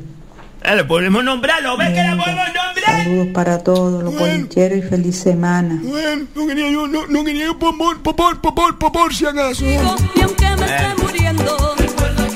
[0.70, 3.04] Ah, lo podemos nombrar, ¿lo ves que la podemos nombrar?
[3.04, 5.80] Saludos para todos los bolicheros y feliz semana.
[5.82, 9.16] Bueno, no quería yo, no, no quería yo por, por, por, por, por, por, por
[9.16, 9.64] si acaso.
[9.64, 9.76] Y
[10.22, 11.58] aunque me esté muriendo,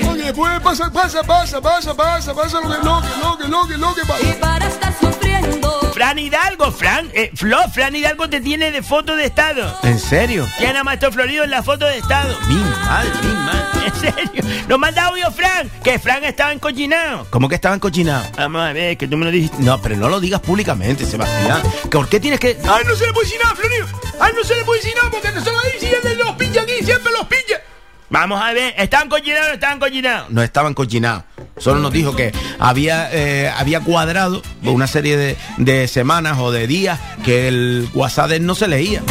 [0.06, 3.68] Porque después pasa, pasa, pasa, pasa, pasa, pasa lo que, lo que, lo que, lo
[3.68, 4.40] que, lo que pasa.
[4.40, 9.26] para estar sufriendo, Fran Hidalgo, Fran, eh, Flo, Fran Hidalgo te tiene de foto de
[9.26, 9.78] estado.
[9.84, 10.48] ¿En serio?
[10.58, 12.40] Tiene a Maestro Florido en la foto de estado.
[12.48, 13.86] Mi madre, mi madre.
[13.86, 14.44] En serio.
[14.68, 17.28] Nos manda audio Fran, que Fran estaba encochinado.
[17.30, 18.32] ¿Cómo que estaban cochinados?
[18.36, 19.58] Vamos a ver, que tú me lo dijiste.
[19.60, 21.62] No, pero no lo digas públicamente, Sebastián.
[21.92, 22.58] ¿Por qué tienes que.?
[22.68, 23.88] ¡Ay, no se le puede decir nada, Florido!
[24.20, 26.36] ¡Ay, no se le puede decir nada porque no se lo dice y él los
[26.36, 27.62] pincha aquí, siempre los pincha!
[28.10, 30.30] Vamos a ver, ¿estaban cochinados o no estaban cochinados?
[30.32, 31.24] No estaban cochinados.
[31.62, 36.66] Solo nos dijo que había, eh, había cuadrado una serie de, de semanas o de
[36.68, 39.02] días que el WhatsApp no se leía.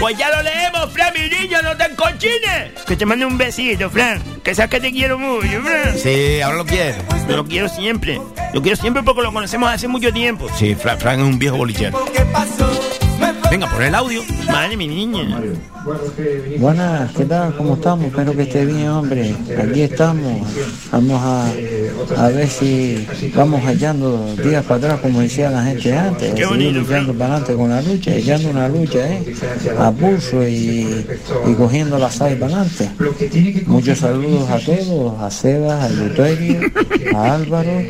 [0.00, 2.72] Pues ya lo leemos, Fran, mi niño, no te encochines.
[2.86, 4.22] Que te mande un besito, Fran.
[4.42, 5.98] Que sabes que te quiero mucho, Fran.
[5.98, 6.94] Sí, ahora lo quiere.
[7.28, 8.18] Yo lo quiero siempre.
[8.54, 10.48] Lo quiero siempre porque lo conocemos hace mucho tiempo.
[10.58, 12.02] Sí, Fra- Frank es un viejo bolichero.
[13.50, 14.22] Venga, pon el audio.
[14.46, 15.40] Madre, mi niña.
[16.58, 17.56] Buenas, ¿qué tal?
[17.56, 18.06] ¿Cómo estamos?
[18.06, 19.34] Espero que esté bien, hombre.
[19.58, 20.46] Aquí estamos.
[20.92, 21.46] Vamos a,
[22.16, 26.34] a ver si vamos echando días para atrás, como decía la gente antes.
[26.34, 29.34] Qué seguir bonito, luchando para adelante con la lucha, echando una lucha, ¿eh?
[29.78, 31.06] A pulso y,
[31.46, 32.90] y cogiendo la sal para adelante.
[33.66, 36.60] Muchos saludos a todos, a Sebas, a Luterio,
[37.16, 37.82] a Álvaro,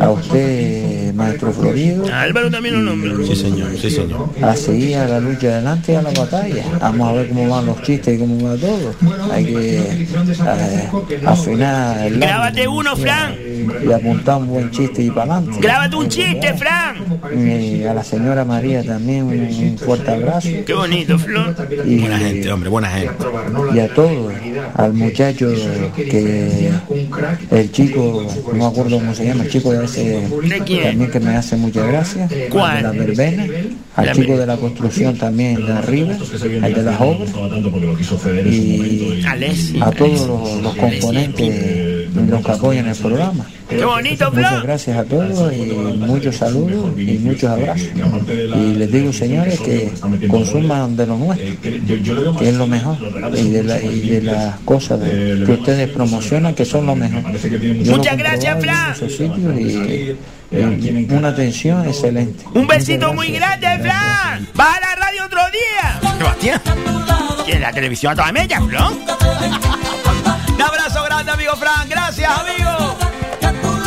[0.00, 2.06] a usted, maestro Florido.
[2.12, 3.26] A Álvaro también lo nombro.
[3.26, 4.28] Sí, señor, sí, señor.
[4.42, 6.64] A seguir a la lucha adelante y a la batalla.
[6.80, 8.94] Vamos a ver cómo van los chistes y cómo va todo.
[9.32, 10.08] Hay que eh,
[11.24, 13.34] afinar el Grábate uno, Fran.
[13.86, 15.60] Y apuntar un buen chiste y para adelante.
[15.60, 16.95] Grábate un chiste, Fran.
[17.34, 20.48] Y a la señora María también un, fuerte abrazo.
[20.64, 21.54] Qué bonito, Flor.
[21.84, 23.14] Y, Buena gente, hombre, buena gente.
[23.74, 24.32] y a todos,
[24.74, 25.48] al muchacho
[25.94, 26.70] que
[27.50, 30.28] el chico, no me acuerdo cómo se llama, el chico de ese
[30.64, 30.82] quién?
[30.82, 32.76] también que me hace muchas gracias, ¿Cuál?
[32.76, 33.46] de la verbena,
[33.96, 36.14] al La chico de la construcción también de arriba,
[36.62, 37.30] al de las obras,
[38.46, 41.85] y a todos los, los componentes
[42.28, 43.46] los que apoyan el programa.
[43.68, 45.58] Qué bonito, Muchas gracias a todos y
[45.98, 47.88] muchos saludos y muchos abrazos.
[48.56, 49.92] Y les digo, señores, que
[50.28, 51.60] consuman de lo nuestro,
[52.38, 52.96] que es lo mejor,
[53.36, 57.22] y de, la- y de las cosas de- que ustedes promocionan, que son lo mejor.
[57.40, 58.94] Yo lo Muchas he gracias, Fran.
[59.58, 60.16] y,
[60.52, 62.44] y una atención excelente.
[62.54, 64.46] Un besito muy grande, Fran.
[64.58, 66.00] Va a la radio otro día.
[66.18, 66.60] Sebastián.
[67.48, 68.92] Y en la televisión a toda media, Flor.
[70.56, 71.86] Un abrazo grande, amigo Frank.
[71.88, 72.96] Gracias, amigo.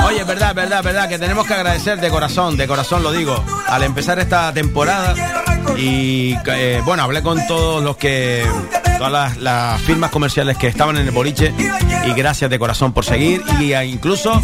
[0.05, 3.83] Oye, verdad, verdad, verdad que tenemos que agradecer de corazón, de corazón lo digo, al
[3.83, 5.13] empezar esta temporada
[5.77, 8.45] y eh, bueno, hablé con todos los que,
[8.97, 11.53] todas las, firmas comerciales que estaban en el boliche
[12.05, 14.41] y gracias de corazón por seguir y incluso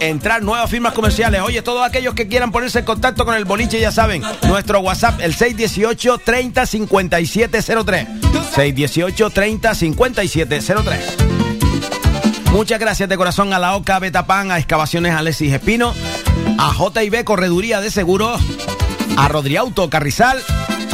[0.00, 1.40] entrar nuevas firmas comerciales.
[1.42, 5.20] Oye, todos aquellos que quieran ponerse en contacto con el boliche ya saben, nuestro WhatsApp
[5.20, 8.08] el 618 30 5703.
[8.54, 11.28] 618 30 5703.
[12.52, 15.94] Muchas gracias de corazón a la OCA Betapan, a Excavaciones Alexis Espino,
[16.58, 18.40] a JB Correduría de Seguros,
[19.16, 20.42] a Rodriauto Carrizal,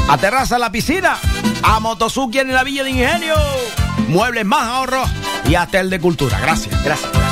[0.09, 1.17] a Terraza La Piscina,
[1.63, 3.37] a Motosuki en la Villa de Ingenio,
[4.09, 5.09] Muebles Más Ahorros
[5.49, 6.39] y hasta el de Cultura.
[6.41, 7.24] Gracias, gracias.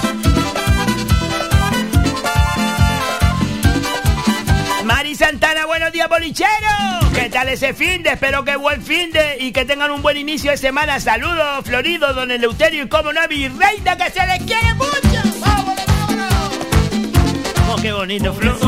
[5.22, 6.50] Santana, buenos días, bolichero.
[7.14, 8.10] ¿Qué tal ese fin de?
[8.10, 10.98] Espero que buen fin de y que tengan un buen inicio de semana.
[10.98, 15.22] Saludos, Florido, don Eleuterio y como no, mi reina que se les quiere mucho.
[15.38, 16.34] ¡Vámonos, vámonos!
[17.70, 18.58] Oh, qué bonito, Flor.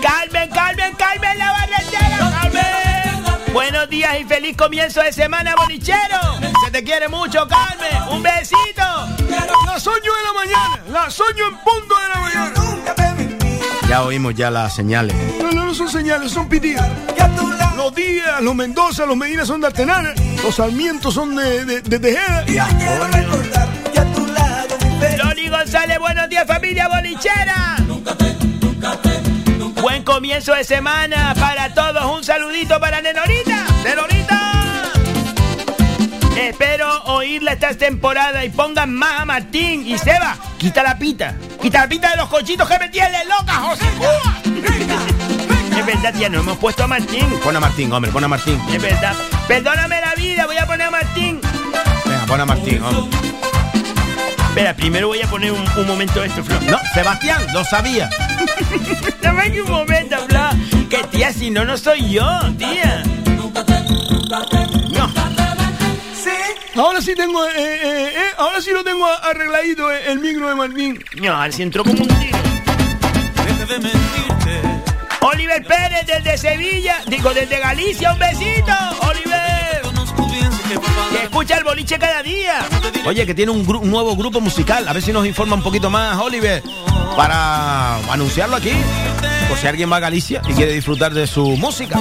[0.00, 3.52] Carmen, Carmen, Carmen, la barretera, Carmen.
[3.52, 6.38] Buenos días y feliz comienzo de semana, bolichero.
[6.64, 8.00] Se te quiere mucho, Carmen.
[8.12, 9.08] Un besito.
[9.66, 12.61] Las 8 de la mañana, las 8 en punto de la mañana.
[13.92, 15.14] Ya oímos ya las señales.
[15.38, 16.82] No, no, no son señales, son pitidos.
[17.76, 22.18] Los Díaz, los Mendoza, los Medina son de Artenal, los Sarmientos son de, de, de
[25.22, 27.76] Johnny González, buenos días familia bolichera.
[29.82, 32.16] Buen comienzo de semana para todos.
[32.16, 33.66] Un saludito para Nenorita.
[33.84, 34.61] Nenorita.
[36.36, 40.36] Espero oírla esta temporada y pongan más a Martín y Seba.
[40.58, 41.34] Quita la pita.
[41.60, 44.42] Quita la pita de los cochitos que me tienen loca, José Cuba.
[45.76, 47.26] Es verdad, tía, no hemos puesto a Martín.
[47.42, 48.60] Pon a Martín, hombre, pon a Martín.
[48.72, 49.14] Es verdad.
[49.48, 51.40] Perdóname la vida, voy a poner a Martín.
[52.04, 53.18] Venga, pon a Martín, hombre.
[54.48, 56.60] Espera, primero voy a poner un, un momento esto, Flo.
[56.68, 58.10] No, Sebastián, lo sabía.
[59.22, 60.50] Dame aquí un momento, Flo.
[60.88, 62.26] Que tía, si no, no soy yo,
[62.58, 63.02] tía.
[66.74, 70.54] Ahora sí tengo, eh, eh, eh, ahora sí lo tengo arregladito eh, el micro de
[70.54, 71.04] Martín.
[71.20, 72.38] No, ahora sí entró como un tiro.
[75.20, 78.72] Oliver Pérez desde Sevilla, digo desde Galicia, un besito,
[79.08, 79.82] Oliver.
[81.12, 82.60] Que escucha el boliche cada día.
[83.04, 84.88] Oye, que tiene un, gru- un nuevo grupo musical.
[84.88, 86.62] A ver si nos informa un poquito más, Oliver,
[87.16, 88.72] para anunciarlo aquí.
[89.48, 91.98] Por si alguien va a Galicia y quiere disfrutar de su música.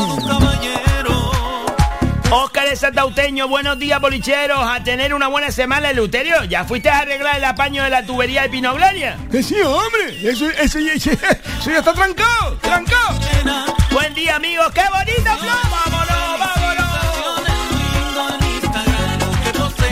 [2.32, 4.60] Oscar de Santauteño, buenos días, bolicheros.
[4.66, 6.46] A tener una buena semana, Eleuterio.
[6.46, 9.18] ¿Ya fuiste a arreglar el apaño de la tubería de Pinoglaria?
[9.30, 10.30] Que sí, hombre.
[10.30, 11.12] Eso, eso, ya- eso
[11.66, 13.20] ya está trancado, trancado.
[13.92, 14.72] Buen día, amigos.
[14.74, 15.52] ¡Qué bonito, Flo!
[15.70, 16.92] ¡Vámonos, vámonos!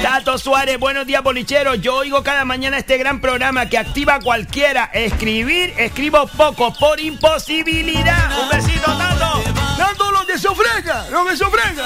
[0.02, 1.82] Tato Suárez, buenos días, bolicheros.
[1.82, 4.90] Yo oigo cada mañana este gran programa que activa a cualquiera.
[4.94, 8.32] Escribir, escribo poco por imposibilidad.
[8.42, 9.44] Un besito, Tato.
[9.78, 11.86] Tanto lo que se ofrezca, lo que se ofrezca.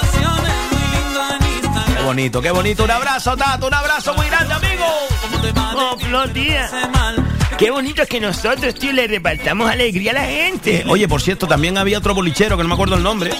[2.04, 2.84] Qué bonito, qué bonito.
[2.84, 4.84] Un abrazo, Tato, un abrazo muy grande, amigo.
[5.74, 5.96] Oh.
[7.56, 10.80] Qué bonito es que nosotros, tío, le repartamos alegría a la gente.
[10.80, 13.30] Eh, oye, por cierto, también había otro bolichero que no me acuerdo el nombre.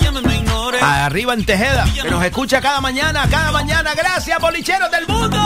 [0.81, 3.93] Arriba en Tejeda, que nos escucha cada mañana, cada mañana.
[3.95, 5.37] Gracias, bolicheros del mundo.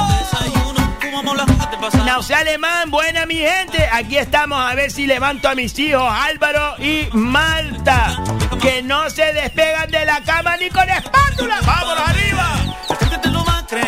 [2.04, 3.88] Nausea Alemán, buena mi gente.
[3.92, 8.22] Aquí estamos a ver si levanto a mis hijos Álvaro y Malta.
[8.60, 11.60] Que no se despegan de la cama ni con espátula.
[11.64, 12.58] ¡Vámonos arriba!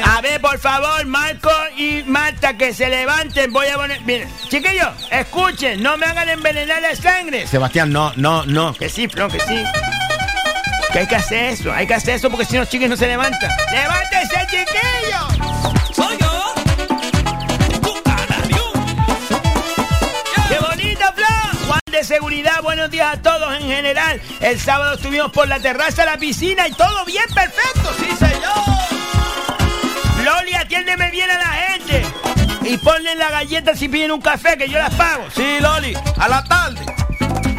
[0.05, 3.53] A ver, por favor, Marco y Marta, que se levanten.
[3.53, 4.01] Voy a poner.
[4.03, 7.47] Miren, chiquillos, escuchen, no me hagan envenenar la sangre.
[7.47, 8.75] Sebastián, no, no, no.
[8.75, 9.63] Que sí, Flo, que sí.
[10.93, 12.97] Que hay que hacer eso, hay que hacer eso porque si no, los chiquillos no
[12.97, 13.51] se levantan.
[13.73, 15.70] ¡Levántense, chiquillos!
[22.01, 24.21] De Seguridad, buenos días a todos en general.
[24.41, 28.55] El sábado estuvimos por la terraza, la piscina y todo bien perfecto, sí, señor.
[30.25, 32.07] Loli, atiéndeme bien a la gente.
[32.63, 35.25] Y ponle la galleta si piden un café, que yo las pago.
[35.35, 36.81] Sí, Loli, a la tarde.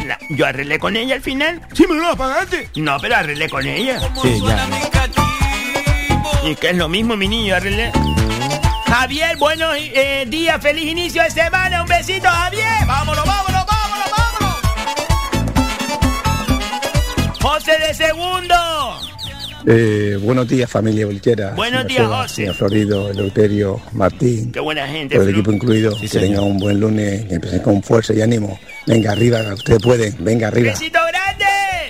[0.06, 1.60] La- yo arreglé con ella al final.
[1.72, 2.68] Sí, me lo pagaste.
[2.74, 4.00] No, pero arreglé con ella.
[4.22, 4.68] Sí, ya.
[6.48, 7.92] Y que es lo mismo, mi niño, arreglé.
[8.88, 11.82] Javier, buenos eh, días, feliz inicio de semana.
[11.82, 12.64] Un besito, Javier.
[12.86, 13.51] Vámonos, vámonos, vámonos,
[17.42, 18.54] José de segundo.
[19.66, 21.50] Eh, buenos días, familia Bolquera.
[21.54, 22.34] Buenos Señor días, Seba, José.
[22.34, 25.14] Señor Florido, Eleuterio, Martín, Qué buena gente.
[25.16, 25.96] todo el equipo incluido.
[26.00, 28.58] que tengan un buen lunes, que empiecen con fuerza y ánimo.
[28.86, 30.70] Venga arriba, ustedes pueden, venga arriba.
[30.72, 31.44] Besito grande.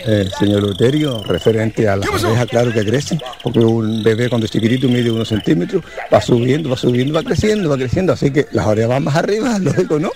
[0.05, 4.51] Eh, señor Eleuterio, referente a las orejas, claro que crecen, porque un bebé cuando es
[4.51, 5.83] chiquitito mide unos centímetros,
[6.13, 9.59] va subiendo, va subiendo, va creciendo, va creciendo, así que las orejas van más arriba,
[9.61, 10.11] lógico, ¿no?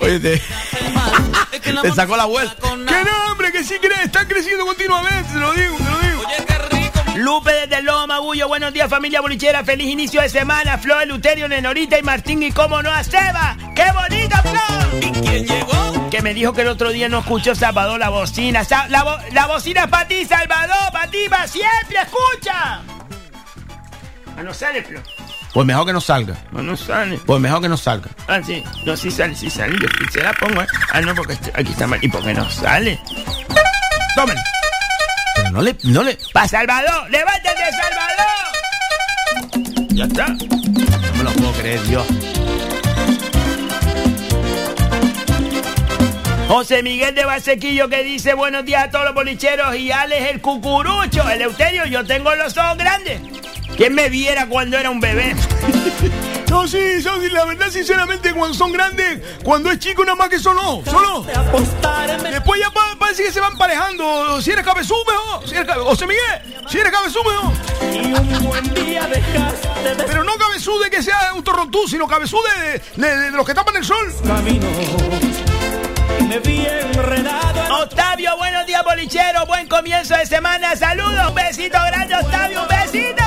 [0.00, 0.40] Oye,
[1.82, 2.54] te, sacó la vuelta.
[2.60, 6.22] Que no, hombre, que sí cree, están creciendo continuamente, te lo digo, te lo digo.
[7.16, 11.48] Lupe desde el Lobo Magullo, buenos días familia bolichera, feliz inicio de semana, Flor, Luterio,
[11.48, 15.02] Nenorita y Martín y cómo no a Seba, ¡qué bonita Flor!
[15.02, 16.10] ¿Y quién llegó?
[16.10, 19.18] Que me dijo que el otro día no escuchó Salvador la bocina, Sa- la, bo-
[19.32, 22.80] la bocina es para ti Salvador, para ti, para siempre, escucha.
[24.38, 25.02] Ah, no sale Flor,
[25.56, 26.34] Pues mejor que no salga.
[26.54, 27.18] ah, no sale.
[27.24, 28.10] Pues mejor que no salga.
[28.28, 30.66] Ah, sí, no, sí sale, sí sale, yo se la pongo, ¿eh?
[30.92, 33.00] Ah, no, porque aquí está mal, ¿y por qué no sale?
[34.14, 34.38] Tómalo.
[35.34, 36.18] Pero no le, no le.
[36.34, 37.10] ¡Pa Salvador!
[37.10, 38.26] ¡Levántate, Salvador!
[39.88, 40.26] Ya está.
[40.26, 42.06] No me lo puedo creer, Dios.
[46.48, 50.42] José Miguel de Basequillo que dice buenos días a todos los bolicheros y Alex el
[50.42, 51.26] cucurucho.
[51.30, 53.22] Eleuterio, yo tengo los ojos grandes.
[53.76, 55.34] ¿Quién me viera cuando era un bebé?
[56.48, 60.38] No, sí, son, la verdad, sinceramente, cuando son grandes, cuando es chico, nada más que
[60.38, 61.26] son ojos, son ojos.
[62.30, 64.40] Después ya pa- parece que se van parejando.
[64.40, 65.46] Si eres cabezú, mejor.
[65.48, 66.22] Si eres cabe- José Miguel,
[66.70, 67.52] si eres cabezú, mejor.
[70.06, 73.52] Pero no cabezú de que sea un torrontú, sino cabezú de, de- de los que
[73.52, 74.14] tapan el sol.
[77.82, 79.46] Octavio, buenos días, bolichero.
[79.46, 80.76] Buen comienzo de semana.
[80.76, 81.28] Saludos.
[81.28, 82.62] Un besito grande, Octavio.
[82.62, 83.24] Un besito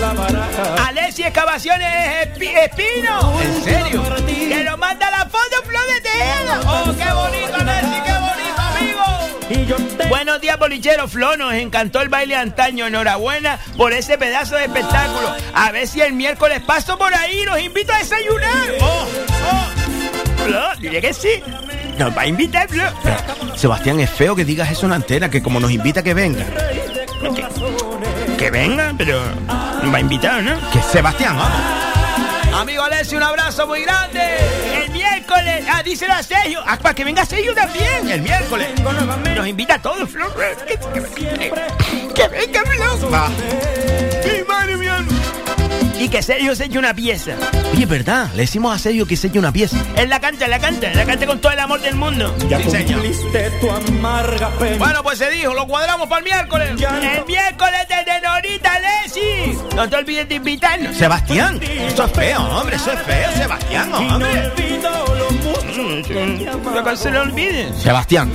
[0.00, 0.44] vámonos,
[0.86, 1.88] Alessi Excavaciones
[2.22, 3.40] Espi Espino.
[3.40, 4.02] ¿En serio?
[4.26, 6.60] Que lo manda la foto Flor de Tejeda.
[6.66, 9.04] Oh, qué bonito, Alessi, qué bonito, amigo.
[9.50, 10.08] Y yo te...
[10.08, 11.36] Buenos días, bolichero Flo.
[11.36, 12.86] Nos encantó el baile antaño.
[12.86, 15.34] Enhorabuena por ese pedazo de espectáculo.
[15.54, 17.44] A ver si el miércoles paso por ahí.
[17.44, 18.70] Nos invito a desayunar.
[18.80, 19.06] Oh,
[19.50, 20.44] oh.
[20.44, 21.42] Flo, diré que sí.
[21.98, 22.82] Nos va a invitar, Flo.
[23.56, 26.44] Sebastián, es feo que digas eso en antena, que como nos invita que venga.
[28.38, 29.20] Que venga, pero
[29.82, 30.56] nos va a invitar, ¿no?
[30.70, 32.60] Que Sebastián, vamos.
[32.60, 34.20] Amigo Alessio, un abrazo muy grande.
[34.84, 36.60] El miércoles, ah, díselo a Sergio.
[36.66, 38.08] Ah, para que venga Sergio también.
[38.08, 38.68] El miércoles.
[39.36, 40.32] Nos invita a todos, Flor.
[40.66, 43.12] Que, que- que venga, Flor.
[43.12, 43.28] Va.
[45.98, 47.32] Y que Sergio se eche una pieza.
[47.72, 48.30] Oye, ¿verdad?
[48.34, 49.76] Le decimos a Sergio que selle una pieza.
[49.96, 52.34] Él la canta, la canta, la canta con todo el amor del mundo.
[52.40, 53.02] Sí, señor.
[53.60, 54.76] tu amarga pena.
[54.78, 56.70] Bueno, pues se dijo, lo cuadramos para el miércoles.
[56.70, 59.58] El miércoles desde Norita Lesi.
[59.74, 60.96] No te olvides de invitarnos.
[60.96, 64.52] Sebastián, eso es feo, hombre, eso es feo, Sebastián, hombre.
[65.74, 67.72] No que se le olvide.
[67.80, 68.32] Sebastián.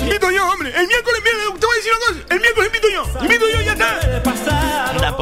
[0.00, 0.72] Invito yo, hombre.
[0.74, 2.34] El miércoles, mira, te voy a decir una cosa.
[2.34, 3.22] El miércoles invito yo.
[3.22, 4.31] Invito yo, ya está.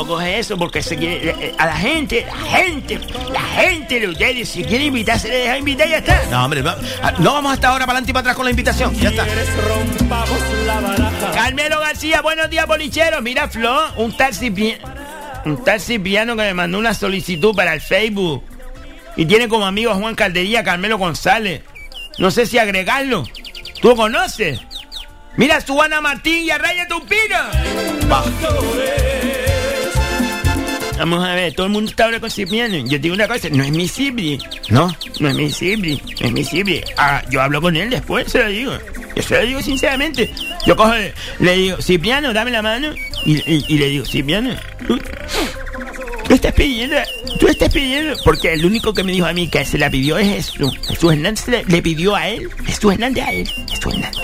[0.01, 2.99] Tampoco es eso, porque se quiere, eh, a la gente, la gente,
[3.31, 6.23] la gente de ustedes, si quiere invitar, se le deja invitar y ya está.
[6.31, 8.51] No, hombre, va- ah, no vamos hasta ahora para adelante y para atrás con la
[8.51, 8.95] invitación.
[8.95, 9.27] Ya está.
[9.27, 11.33] rompamos la baraja.
[11.35, 13.21] Carmelo García, buenos días, bolicheros.
[13.21, 14.79] Mira, Flo, un Cipi-
[15.45, 18.43] un tal Cipriano que me mandó una solicitud para el Facebook.
[19.17, 21.61] Y tiene como amigo a Juan Caldería, Carmelo González.
[22.17, 23.25] No sé si agregarlo.
[23.83, 24.61] ¿Tú lo conoces?
[25.37, 27.51] Mira a Suana Martín y a Raya Tupina.
[28.11, 28.25] Va.
[31.01, 32.77] Vamos a ver, todo el mundo está ahora con Cipriano.
[32.87, 34.39] Yo digo una cosa, no es mi Cipri.
[34.69, 34.95] ¿No?
[35.19, 36.83] No es mi Cipri, no es mi Cipri.
[36.99, 38.73] Ah, yo hablo con él después, se lo digo.
[39.17, 40.31] Yo se lo digo sinceramente.
[40.67, 40.93] Yo cojo,
[41.39, 42.93] le digo, Cipriano, dame la mano.
[43.25, 44.51] Y, y- y le digo, Cipriano,
[44.87, 44.99] tú,
[46.29, 46.97] tú estás pidiendo,
[47.39, 48.15] tú estás pidiendo.
[48.23, 50.73] Porque el único que me dijo a mí que se la pidió es Jesús.
[50.87, 52.47] Jesús Hernández le, le pidió a él.
[52.67, 53.49] Jesús Hernández a él.
[53.71, 54.21] Jesús Hernández.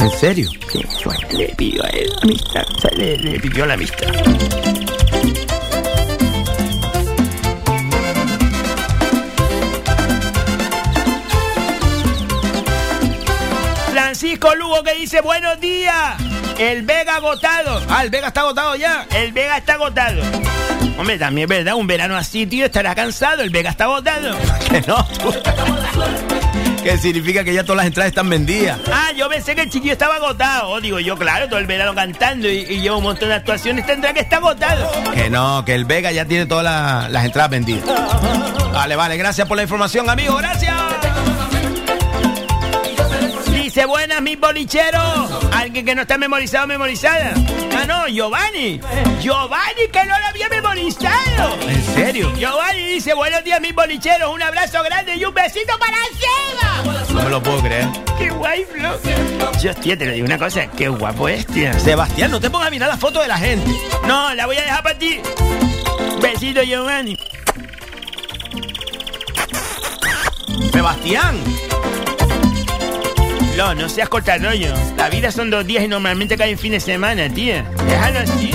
[0.00, 0.48] ¿En serio?
[0.72, 2.64] Sí, Jesús Hernández le pidió a él amistad.
[2.74, 4.06] O sea, le, le pidió la amistad.
[14.24, 16.16] Francisco Lugo que dice buenos días.
[16.58, 17.82] El Vega agotado.
[17.90, 19.06] Ah, el Vega está agotado ya.
[19.14, 20.22] El Vega está agotado.
[20.98, 23.42] Hombre, también es verdad, un verano así, tío, estará cansado.
[23.42, 24.34] El Vega está agotado.
[24.70, 25.04] Que no.
[25.04, 25.30] tú.
[26.82, 28.80] Que significa que ya todas las entradas están vendidas.
[28.90, 30.70] Ah, yo pensé que el chiquillo estaba agotado.
[30.70, 33.84] Oh, digo yo, claro, todo el verano cantando y, y lleva un montón de actuaciones,
[33.84, 34.90] tendrá que estar agotado.
[35.12, 37.84] Que no, que el Vega ya tiene todas las entradas vendidas.
[38.72, 41.03] Vale, vale, gracias por la información, amigo, gracias.
[43.74, 45.52] Dice, buenas, mis bolicheros.
[45.52, 47.34] Alguien que no está memorizado, memorizada.
[47.76, 48.80] Ah, no, Giovanni.
[49.20, 51.58] Giovanni, que no lo había memorizado.
[51.68, 52.32] ¿En serio?
[52.36, 54.32] Giovanni dice, buenos días, mis bolicheros.
[54.32, 57.04] Un abrazo grande y un besito para Seba.
[57.14, 57.88] No me lo puedo creer.
[58.16, 58.96] Qué guay, Flo.
[59.60, 60.68] Yo, tía, te lo digo una cosa.
[60.68, 61.76] Qué guapo es, tía.
[61.80, 63.72] Sebastián, no te pongas a mirar la foto de la gente.
[64.06, 65.20] No, la voy a dejar para ti.
[66.22, 67.18] Besito, Giovanni.
[70.70, 71.42] Sebastián.
[73.56, 74.74] No, no seas cortarrollo.
[74.96, 77.64] La vida son dos días y normalmente cae en fin de semana, tía.
[77.86, 78.50] Déjalo así.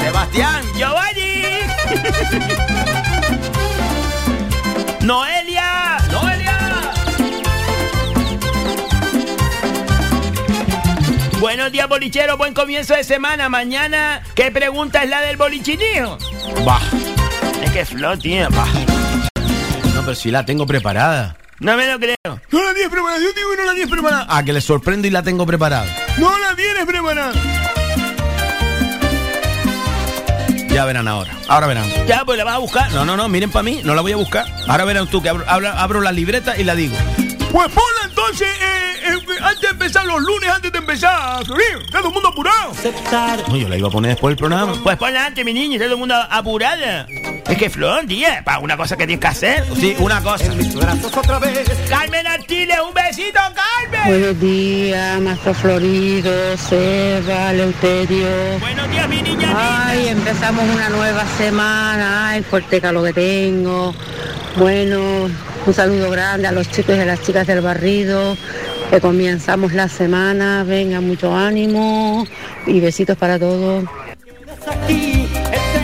[0.00, 0.64] Sebastián.
[0.76, 1.42] ¡Giovanni!
[5.00, 5.98] ¡Noelia!
[6.12, 6.58] ¡Noelia!
[11.40, 12.36] Buenos días, bolichero.
[12.36, 13.48] Buen comienzo de semana.
[13.48, 16.18] Mañana, ¿qué pregunta es la del bolichinillo?
[16.66, 16.80] Va.
[17.64, 18.66] Es que Flo, tía, va.
[19.92, 21.36] No, pero si la tengo preparada.
[21.64, 22.16] No me lo creo.
[22.50, 23.18] No la tienes preparada.
[23.20, 24.26] Yo digo que no la tienes preparada.
[24.28, 25.86] Ah, que le sorprendo y la tengo preparada.
[26.18, 27.32] No la tienes preparada.
[30.68, 31.32] Ya verán ahora.
[31.48, 31.86] Ahora verán.
[32.06, 32.92] Ya, pues la vas a buscar.
[32.92, 34.44] No, no, no, miren para mí, no la voy a buscar.
[34.68, 36.96] Ahora verán tú que abro, abro, abro la libreta y la digo.
[37.50, 38.93] Pues ponla entonces eh,
[39.42, 41.82] antes de empezar los lunes, antes de empezar, Florín.
[41.84, 42.72] Está todo el mundo apurado.
[43.48, 44.74] No, yo la iba a poner después del programa.
[44.82, 45.74] Pues ponla antes, mi niño.
[45.74, 47.06] Está todo el mundo apurada.
[47.08, 49.64] Es que Flor, tía, para una cosa que tienes que hacer.
[49.76, 50.46] Sí, una cosa.
[51.16, 51.70] otra vez.
[51.88, 54.06] Carmen Artiles, un besito, Carmen.
[54.06, 58.58] Buenos días, Maestro Florido, Seba, Leuterio.
[58.60, 59.52] Buenos días, mi niña.
[59.56, 63.94] Ay, empezamos una nueva semana, ay, fuerte calor que tengo.
[64.56, 65.28] Bueno,
[65.66, 68.36] un saludo grande a los chicos y a las chicas del barrido,
[68.90, 72.26] que comenzamos la semana, venga, mucho ánimo
[72.66, 73.84] y besitos para todos.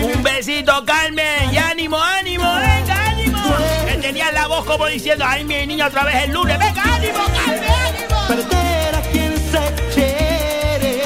[0.03, 1.53] Un besito, Carmen.
[1.53, 3.39] Y ánimo, ánimo, venga, ánimo.
[3.87, 6.59] Que tenías la voz como diciendo, ay, mi niña, otra vez el lunes.
[6.59, 8.27] Venga, ánimo, Carmen, ánimo.
[8.29, 11.03] Perder a quien se quiere.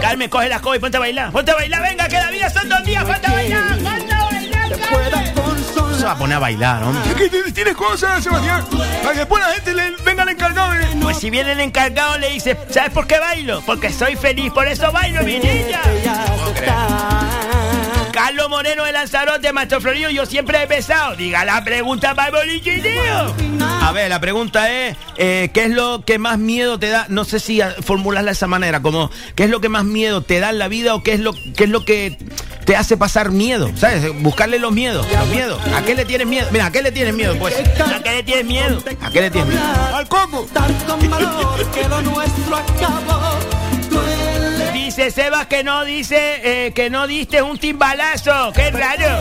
[0.00, 1.32] Carmen, coge la escoba y ponte a bailar.
[1.32, 3.04] Ponte a bailar, venga, que la vida son dos días.
[3.04, 5.45] Ponte a bailar, ponte a bailar.
[6.06, 7.28] Se va a poner a bailar, hombre.
[7.28, 8.64] T- tienes cosas, Sebastián.
[9.02, 10.72] Para que después la gente le venga al encargado.
[10.76, 13.60] y- Pues si viene el encargado le dice, ¿sabes por qué bailo?
[13.66, 15.80] Porque soy feliz, por eso bailo, mi niña.
[18.26, 21.14] Carlos Moreno de Lanzarote, Maestro Florillo, yo siempre he pesado.
[21.14, 22.36] Diga la pregunta para.
[23.82, 27.06] A ver, la pregunta es, eh, ¿qué es lo que más miedo te da?
[27.08, 30.40] No sé si formularla de esa manera, como, ¿qué es lo que más miedo te
[30.40, 32.18] da en la vida o qué es lo, qué es lo que
[32.64, 33.70] te hace pasar miedo?
[33.76, 34.02] ¿Sabes?
[34.20, 35.60] Buscarle los miedos, los miedos.
[35.72, 36.48] ¿A qué le tienes miedo?
[36.50, 37.38] Mira, ¿a qué le tienes miedo?
[37.38, 38.82] Pues, ¿A qué le tienes miedo?
[39.02, 39.62] ¿a qué le tienes miedo?
[39.94, 40.48] ¡Al coco!
[41.72, 43.55] que lo nuestro acabó.
[44.86, 48.52] Dice Sebas que no dice, eh, que no diste un timbalazo.
[48.54, 49.18] Qué raro.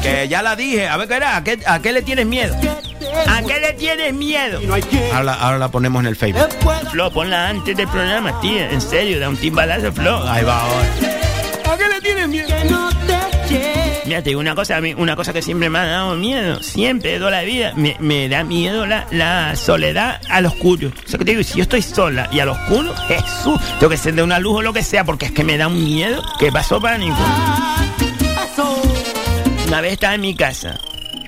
[0.00, 2.54] Que ya la dije, a ver qué era, ¿a qué, a qué le tienes miedo?
[3.26, 4.60] ¿A qué le tienes miedo?
[5.10, 6.48] Ahora, la- ahora la ponemos en el Facebook.
[6.92, 8.70] Flo, ponla antes del programa, tía.
[8.70, 10.22] En serio, da un timbalazo, Flo.
[10.30, 10.86] Ahí va ahora.
[11.72, 12.48] ¿A qué le tienes miedo?
[14.06, 17.30] Mira, te digo una cosa, una cosa que siempre me ha dado miedo, siempre, toda
[17.30, 20.88] la vida, me, me da miedo la, la soledad al oscuro.
[20.88, 24.12] O sea, que te digo, si yo estoy sola y al oscuro, Jesús, tengo que
[24.12, 26.52] de una luz o lo que sea, porque es que me da un miedo que
[26.52, 27.16] pasó pánico.
[29.66, 30.78] Una vez estaba en mi casa.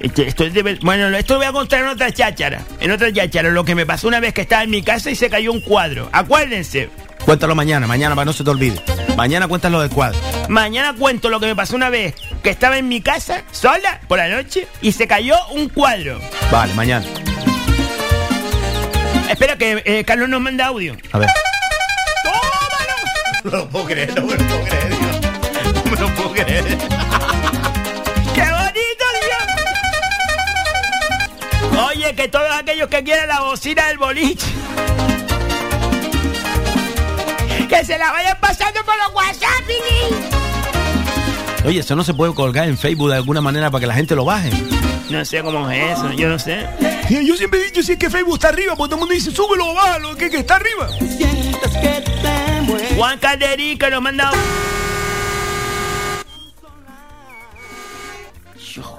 [0.01, 2.63] Este, esto es de bueno, esto lo voy a contar en otra cháchara.
[2.81, 5.17] En otra cháchara, lo que me pasó una vez que estaba en mi casa y
[5.17, 6.09] se cayó un cuadro.
[6.13, 6.91] Acuérdense.
[7.27, 8.81] Cuéntalo mañana, mañana para no se te olvide.
[9.17, 10.17] Mañana cuéntalo del cuadro.
[10.49, 14.19] Mañana cuento lo que me pasó una vez que estaba en mi casa, sola, por
[14.19, 16.21] la noche, y se cayó un cuadro.
[16.53, 17.05] Vale, mañana.
[19.29, 20.97] Espera que eh, Carlos nos manda audio.
[21.11, 21.29] A ver.
[22.23, 22.95] ¡Tómalo!
[23.43, 24.91] No lo puedo creer, no me lo puedo creer.
[25.75, 26.65] No me lo puedo creer.
[28.35, 29.05] ¡Qué bonito,
[31.73, 31.87] Dios!
[31.89, 34.47] Oye, que todos aquellos que quieran la bocina del boliche.
[37.69, 39.51] Que se la vayan pasando por los WhatsApp.
[41.65, 44.15] Oye, eso no se puede colgar en Facebook de alguna manera para que la gente
[44.15, 44.51] lo baje.
[45.11, 46.67] No sé cómo es eso, yo no sé.
[47.09, 49.15] Y Yo siempre he dicho si es que Facebook está arriba, porque todo el mundo
[49.15, 50.89] dice súbelo o bájalo, que, que está arriba.
[52.97, 54.31] Juan Calderí que nos manda.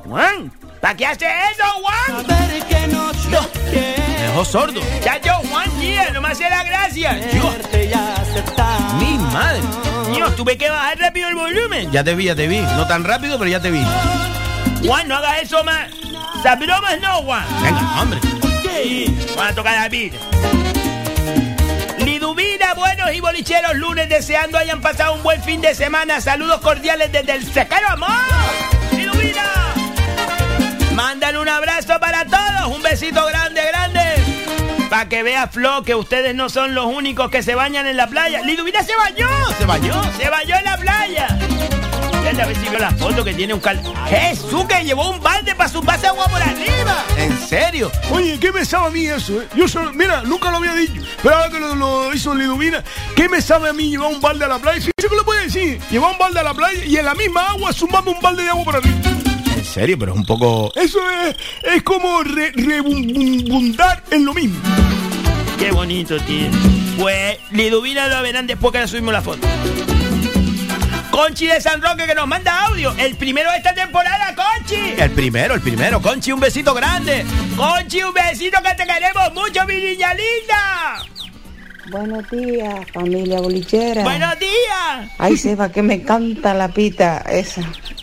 [0.03, 2.27] Juan, ¿para qué hace eso, Juan?
[2.27, 4.06] Saber que no.
[4.17, 4.81] Me dejó sordo.
[5.03, 7.19] Chacho, Juan, tía, no me hace la gracia.
[8.17, 8.93] Aceptar.
[8.95, 9.61] Mi madre.
[10.11, 11.91] Dios, tuve que bajar rápido el volumen.
[11.91, 12.59] Ya te vi, ya te vi.
[12.59, 13.83] No tan rápido, pero ya te vi.
[14.85, 15.87] Juan, no hagas eso más.
[16.39, 17.45] Esas bromas no, Juan.
[17.61, 18.19] Venga, hombre.
[18.63, 20.17] Sí, Van a tocar la vida.
[21.99, 26.21] Liduvina, buenos y bolicheros lunes, deseando hayan pasado un buen fin de semana.
[26.21, 28.09] Saludos cordiales desde el Secano Amor.
[28.91, 29.43] Liduvina.
[30.93, 32.75] Mandan un abrazo para todos.
[32.75, 34.06] Un besito grande, grande.
[34.89, 38.07] Para que vea Flo que ustedes no son los únicos que se bañan en la
[38.07, 38.41] playa.
[38.41, 39.27] Liduvina se bañó.
[39.57, 40.01] Se bañó.
[40.17, 41.27] Se bañó en la playa.
[42.35, 43.81] Ya a ver si vio la foto que tiene un cal...
[44.09, 47.03] Jesús que llevó un balde para su pase agua por arriba.
[47.17, 47.89] ¿En serio?
[48.11, 49.41] Oye, ¿qué me sabe a mí eso?
[49.41, 49.47] eh?
[49.55, 52.83] Yo solo, mira, nunca lo había dicho, pero ahora que lo, lo hizo Liduvina,
[53.15, 54.81] ¿qué me sabe a mí llevar un balde a la playa?
[54.81, 55.79] Sí, ¿qué le puede decir?
[55.89, 58.49] Llevar un balde a la playa y en la misma agua zumbando un balde de
[58.49, 59.06] agua por arriba.
[59.77, 60.71] En serio, pero es un poco.
[60.75, 61.35] Eso es,
[61.75, 64.59] es como re- rebundar en lo mismo.
[65.59, 66.47] Qué bonito, tío.
[66.97, 69.47] Pues Liduvina lo verán después que le subimos la foto.
[71.11, 72.91] Conchi de San Roque que nos manda audio.
[72.97, 74.75] El primero de esta temporada, Conchi.
[74.97, 76.01] El primero, el primero.
[76.01, 77.23] Conchi, un besito grande.
[77.55, 81.05] Conchi, un besito que te queremos mucho, mi niña linda.
[81.89, 84.03] Buenos días, familia bolichera.
[84.03, 85.09] Buenos días.
[85.17, 87.61] Ay, Seba, que me encanta la pita esa.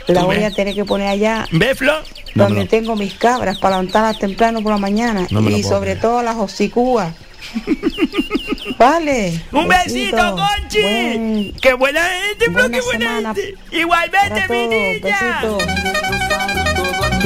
[0.08, 0.46] La voy ve.
[0.46, 1.92] a tener que poner allá ¿Ves, Flo?
[2.34, 5.26] No, donde tengo mis cabras para levantarlas temprano por la mañana.
[5.30, 6.00] No y sobre creer.
[6.00, 7.12] todo las hocicúas.
[8.78, 9.40] vale.
[9.52, 10.80] Un besito, Conchi.
[10.82, 13.54] Buen- Qué buena gente, Flo, buena qué buena semana gente.
[13.72, 15.40] Igualmente, mi niña.
[15.42, 16.63] Besitos.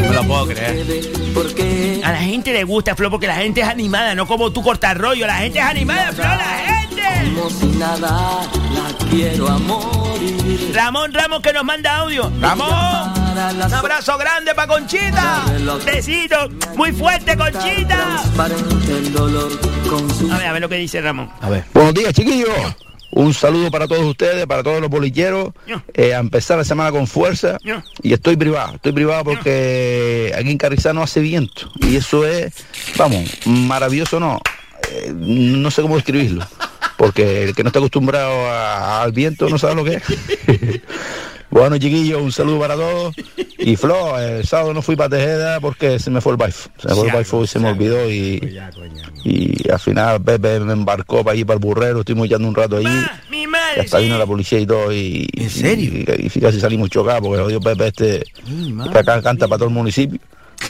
[0.06, 1.10] No lo puedo creer.
[1.34, 4.62] Porque A la gente le gusta, Flo, porque la gente es animada, no como tú
[4.62, 5.26] cortar rollo.
[5.26, 7.02] La gente es animada, Flo, la gente.
[7.34, 8.40] como si nada
[8.74, 10.72] la quiero a morir.
[10.74, 12.30] Ramón Ramos que nos manda audio.
[12.40, 12.68] Ramón.
[13.38, 13.38] Un
[13.74, 15.44] abrazo grande para Conchita.
[15.86, 16.48] Besito.
[16.76, 18.22] Muy fuerte, Conchita.
[20.30, 21.30] A ver, a ver lo que dice Ramón.
[21.40, 21.64] A ver.
[21.72, 22.50] Buenos días, chiquillos.
[23.10, 25.50] Un saludo para todos ustedes, para todos los bolicheros.
[25.66, 25.82] Ya.
[25.94, 27.58] Eh, a empezar la semana con fuerza.
[28.02, 31.70] Y estoy privado, estoy privado porque aquí en Carrizal no hace viento.
[31.80, 32.52] Y eso es,
[32.96, 34.40] vamos, maravilloso no.
[34.90, 36.46] Eh, no sé cómo describirlo.
[36.96, 40.02] Porque el que no está acostumbrado a- al viento no sabe lo que es.
[41.50, 43.14] Bueno, chiquillos, un saludo para todos.
[43.58, 46.68] Y Flo, el sábado no fui para Tejeda porque se me fue el baifo.
[46.78, 48.60] Se me fue el baifo y se me olvidó y,
[49.24, 52.76] y al final Pepe me embarcó para ir para el burrero, estuvimos echando un rato
[52.76, 52.86] allí.
[53.30, 54.04] Mi Y madre, hasta sí.
[54.04, 55.28] vino la policía y todo y...
[55.32, 55.90] ¿En serio?
[56.18, 58.24] Y, y fíjate, salimos chocados porque lo dio Pepe este
[58.92, 60.20] que acá canta para todo el municipio.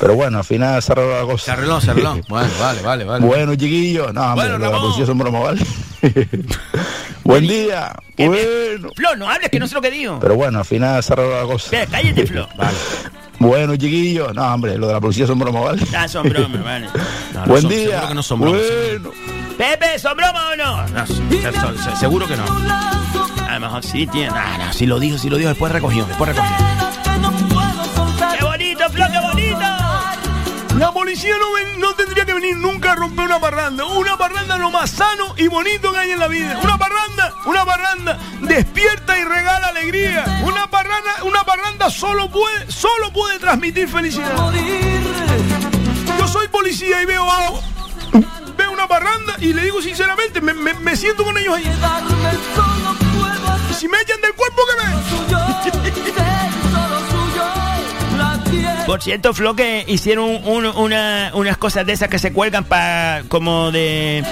[0.01, 1.45] Pero bueno, al final se arregló la cosa.
[1.45, 2.21] Se arregló, se arregló.
[2.29, 3.27] Bueno, vale, vale, vale.
[3.27, 4.13] Bueno, chiquillos.
[4.15, 5.61] No, hombre, Bueno, lo de la policía son bromas, ¿vale?
[7.25, 7.95] Buen día.
[8.17, 8.91] Bueno.
[8.95, 10.19] Flo, no hables que no sé lo que digo.
[10.21, 11.71] Pero bueno, al final se arregló la cosa.
[11.73, 12.49] Ve, cállate, Flo.
[12.57, 12.77] Vale.
[13.41, 14.35] Bueno, chiquillos.
[14.35, 15.83] No, hombre, lo de la policía son bromas, ¿vale?
[15.97, 16.87] Ah, son bromas, vale.
[17.35, 17.87] No, no Buen son- día.
[17.91, 18.61] Seguro que no son bromas.
[18.61, 19.11] Bueno.
[19.57, 20.87] Pepe, ¿son bromas o no?
[20.89, 22.45] No, se- seguro que no.
[23.49, 24.31] A lo mejor sí tiene.
[24.35, 26.57] Ah, no, si lo dijo, si lo dijo, después recogió, después recogió.
[28.39, 29.28] ¡Qué bonito, Flo, qué bonito!
[30.79, 33.85] La policía no, ven- no tendría que venir nunca a romper una parranda.
[33.85, 36.59] Una parranda lo más sano y bonito que hay en la vida.
[36.63, 40.25] Una parranda, una parranda despierta y regala alegría.
[40.45, 44.31] Una parranda, una parranda solo puede, solo puede transmitir felicidad.
[46.19, 47.51] Yo soy policía y veo a,
[48.57, 51.65] veo una parranda y le digo sinceramente, me, me- me siento con ellos ahí.
[53.77, 54.85] Si me echan del cuerpo que
[58.89, 63.23] Por cierto, Flo, que hicieron un- una- unas cosas de esas que se cuelgan para
[63.29, 64.25] como de...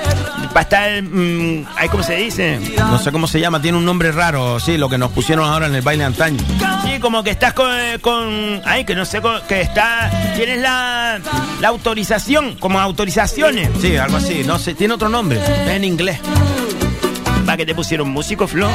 [0.55, 1.03] para estar...
[1.03, 2.59] mm, ay, ¿Cómo se dice?
[2.79, 5.67] No sé cómo se llama, tiene un nombre raro, sí, lo que nos pusieron ahora
[5.67, 6.39] en el baile antaño.
[6.85, 7.69] Sí, como que estás con...
[8.01, 10.11] con ay, que no sé, con- que está...
[10.35, 11.21] Tienes la,
[11.61, 13.69] la autorización, como autorizaciones.
[13.83, 16.19] Sí, algo así, no sé, tiene otro nombre, es en inglés.
[17.45, 18.71] ¿Para que te pusieron músico, Flo?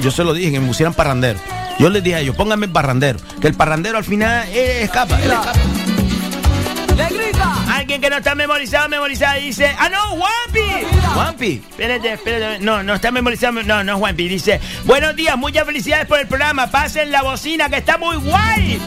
[0.00, 1.40] Yo se lo dije, que me pusieran parrandero.
[1.82, 3.18] Yo les dije a ellos, pónganme parrandero.
[3.40, 5.20] Que el parrandero al final eh, escapa.
[5.20, 5.52] él escapa.
[7.74, 9.74] Alguien que no está memorizado, memorizado dice...
[9.76, 10.86] ¡Ah, no, Wampi!
[11.16, 11.62] Wampi.
[11.68, 12.60] Espérate, espérate.
[12.60, 13.64] No, no está memorizado.
[13.64, 14.28] No, no es Wampi.
[14.28, 14.60] Dice...
[14.84, 16.68] Buenos días, muchas felicidades por el programa.
[16.68, 18.80] Pasen la bocina que está muy guay.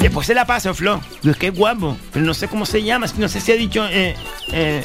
[0.00, 1.00] Después se la paso, Flo.
[1.24, 1.96] Es que es guapo.
[2.12, 3.06] Pero no sé cómo se llama.
[3.16, 3.88] No sé si ha dicho...
[3.88, 4.14] Eh,
[4.52, 4.84] eh,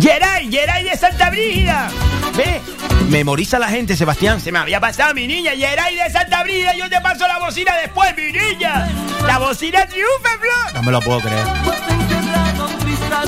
[0.00, 1.88] Geray, Geray de Santa Brígida.
[2.36, 2.60] Ve.
[3.08, 4.40] Memoriza a la gente, Sebastián.
[4.40, 6.74] Se me había pasado mi niña, Geray de Santa Brígida.
[6.74, 8.88] Yo te paso la bocina después, mi niña.
[9.24, 10.74] La bocina triunfa, Flo.
[10.74, 11.46] No me lo puedo creer.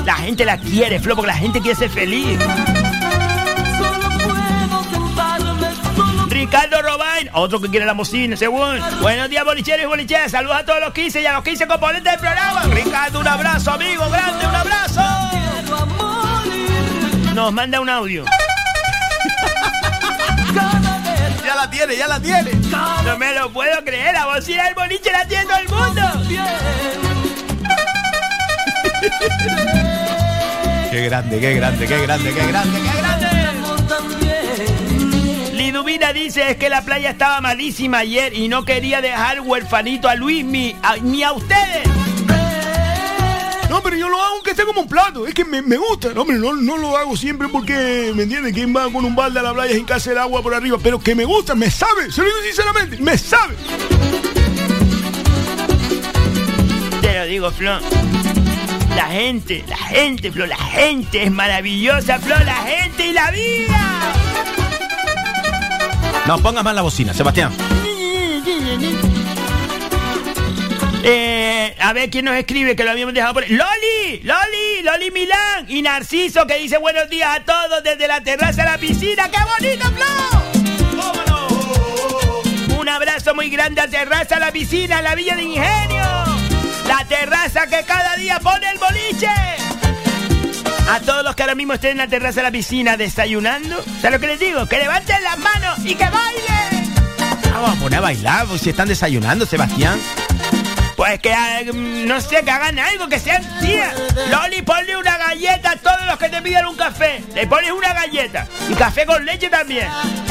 [0.04, 2.38] La gente la quiere, Flo, porque la gente quiere ser feliz.
[6.28, 8.78] Ricardo Robain, otro que quiere la bocina, según.
[9.00, 10.32] Buenos días, bolicheros y bolicheras.
[10.32, 12.62] Saludos a todos los 15 y a los 15 componentes del programa.
[12.64, 15.15] Ricardo, un abrazo, amigo, grande, un abrazo.
[17.36, 18.24] Nos manda un audio.
[21.44, 22.50] Ya la tiene, ya la tiene.
[23.04, 26.00] No me lo puedo creer, la bocina del boliche la tiene todo el mundo.
[30.90, 33.26] Qué grande, qué grande, qué grande, qué grande, qué grande.
[35.52, 40.14] Liduvina dice es que la playa estaba malísima ayer y no quería dejar huerfanito a
[40.14, 41.95] Luis ni a, ni a ustedes.
[43.68, 45.26] No, pero yo lo hago aunque esté como un plato.
[45.26, 46.12] Es que me, me gusta.
[46.14, 48.52] No, hombre, no, no lo hago siempre porque, ¿me entiendes?
[48.52, 50.78] ¿Quién va con un balde a la playa sin casi el agua por arriba?
[50.82, 52.10] Pero que me gusta, me sabe.
[52.12, 53.54] Se lo digo sinceramente, me sabe.
[57.00, 57.78] Te lo digo, Flo.
[58.94, 64.12] La gente, la gente, Flo, la gente es maravillosa, Flo, la gente y la vida.
[66.26, 67.52] No, pongas más la bocina, Sebastián.
[71.08, 73.48] Eh, a ver quién nos escribe, que lo habíamos dejado por...
[73.48, 74.22] ¡Loli!
[74.24, 74.82] ¡Loli!
[74.82, 75.64] ¡Loli Milán!
[75.68, 79.30] Y Narciso, que dice buenos días a todos desde la terraza a la piscina.
[79.30, 80.06] ¡Qué bonito, Flo!
[82.80, 86.04] Un abrazo muy grande a terraza a la piscina, a la Villa de Ingenio.
[86.88, 89.30] La terraza que cada día pone el boliche.
[90.90, 94.10] A todos los que ahora mismo estén en la terraza de la piscina desayunando, ¿sabes
[94.10, 94.66] lo que les digo?
[94.66, 96.94] Que levanten las manos y que bailen.
[97.52, 100.00] Vamos a poner a bailar, pues, si están desayunando, Sebastián.
[101.06, 103.94] Pues que, eh, no sé, que hagan algo, que sean tías.
[104.28, 107.22] Loli, ponle una galleta a todos los que te pidan un café.
[107.32, 108.48] Le pones una galleta.
[108.68, 109.86] Y café con leche también.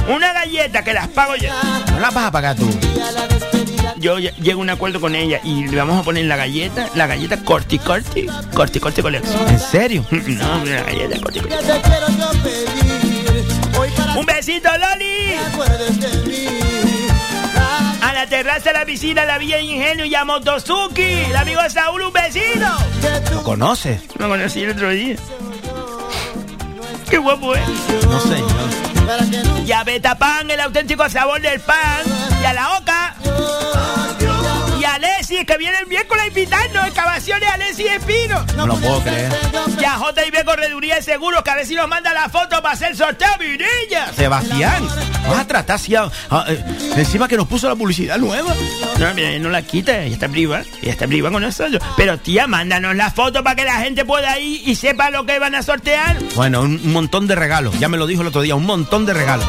[0.09, 1.49] Una galleta que las pago yo.
[1.93, 2.69] No las vas a pagar tú.
[3.99, 6.89] Yo lle- llego a un acuerdo con ella y le vamos a poner la galleta,
[6.93, 9.47] la galleta Corti Corti, Corti Corti Collection.
[9.47, 10.05] ¿En serio?
[10.11, 11.55] No, la galleta Corti Corti.
[14.17, 15.35] Un besito, Loli.
[18.25, 21.03] La terraza, la piscina, la Villa de Ingenio y a Motosuki.
[21.03, 22.65] El amigo Saúl, un besito.
[23.31, 24.01] ¿Lo conoces?
[24.17, 25.15] Lo conocí el otro día.
[27.07, 27.61] Qué guapo, ¿eh?
[28.09, 29.63] No sé, yo.
[29.63, 32.01] Y a Betapan, el auténtico sabor del pan.
[32.41, 33.15] Y a la Oca.
[34.79, 38.45] Y Alessi, que viene el miércoles invitando, excavaciones Alessi Espino.
[38.57, 39.31] No lo puedo creer.
[39.79, 42.95] Ya JB Correduría de Seguros, que a ver si nos manda la foto para hacer
[42.95, 44.11] sorteo, Virilla.
[44.15, 44.85] Sebastián,
[45.29, 46.63] vas a tratar si a- a- eh,
[46.97, 48.53] encima que nos puso la publicidad nueva.
[48.99, 51.81] No, mira, no la quita, ella está privada, ella está privada con nosotros.
[51.97, 55.39] Pero tía, mándanos la foto para que la gente pueda ir y sepa lo que
[55.39, 56.17] van a sortear.
[56.35, 57.77] Bueno, un, un montón de regalos.
[57.79, 59.47] Ya me lo dijo el otro día, un montón de regalos.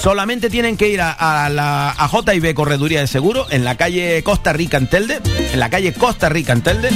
[0.00, 4.22] Solamente tienen que ir a, a la a JB Correduría de Seguro en la calle
[4.22, 5.20] Costa Rica en Telde,
[5.52, 6.90] en la calle Costa Rica en Telde,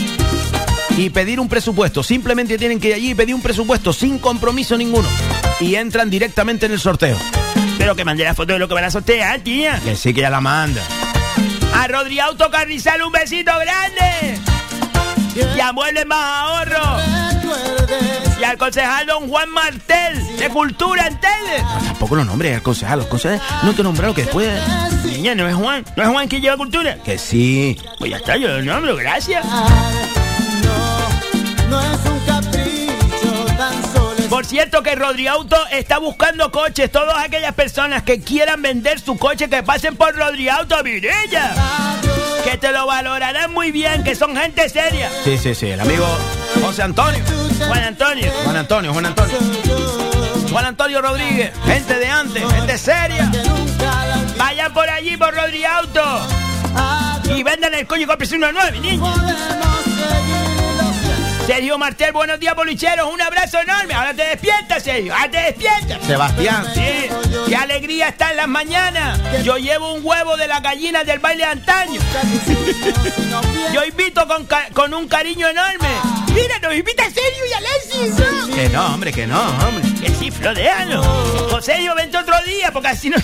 [0.97, 2.02] y pedir un presupuesto.
[2.02, 5.09] Simplemente tienen que ir allí y pedir un presupuesto sin compromiso ninguno.
[5.60, 7.16] Y entran directamente en el sorteo.
[7.78, 9.81] Pero que mande la foto de lo que van a sortear, tía.
[9.85, 10.82] Que sí que ya la manda.
[11.74, 14.55] A Rodri Auto Carrizal un besito grande.
[15.36, 16.96] Y a Muebles Más Ahorro.
[18.40, 21.64] Y al concejal don Juan Martel de Cultura en Tele.
[21.86, 23.00] Tampoco los nombres, el concejal.
[23.00, 24.48] Los concejales no te nombraron que después.
[25.04, 25.84] Niña, no es Juan.
[25.96, 26.96] No es Juan que lleva cultura.
[27.04, 27.78] Que sí.
[27.98, 29.44] Pues ya está, yo lo nombro, gracias.
[31.68, 34.28] No es un capricho tan solo.
[34.30, 36.90] Por cierto que Rodri Auto está buscando coches.
[36.90, 41.54] Todas aquellas personas que quieran vender su coche que pasen por Rodri Auto Virella.
[42.47, 45.10] Que te lo valorarán muy bien, que son gente seria.
[45.24, 45.66] Sí, sí, sí.
[45.66, 46.06] El amigo
[46.62, 47.20] José Antonio.
[47.66, 48.31] Juan Antonio.
[48.44, 49.36] Juan Antonio, Juan Antonio.
[50.52, 51.51] Juan Antonio Rodríguez.
[51.64, 53.32] Gente de antes, gente seria.
[54.39, 56.20] Vayan por allí por Rodri Auto.
[57.35, 59.12] Y vendan el coche y compres uno nuevo, niño.
[61.47, 63.09] Sergio Martel, buenos días, bolicheros.
[63.12, 63.94] Un abrazo enorme.
[63.94, 65.14] Ahora te despiertas, Sergio.
[65.14, 66.05] Ahora te despiertas.
[66.05, 66.66] Sebastián.
[66.74, 67.09] Sí.
[67.47, 69.20] Qué alegría está en las mañanas.
[69.44, 72.01] Yo llevo un huevo de la gallina del baile de antaño.
[73.73, 75.89] Yo invito con, con un cariño enorme.
[76.35, 78.55] Mira, nos invita Sergio y Alexis.
[78.55, 79.89] Que no, hombre, que no, hombre.
[80.01, 81.02] Que sí, florealo.
[81.51, 83.16] José, yo vente otro día, porque así no.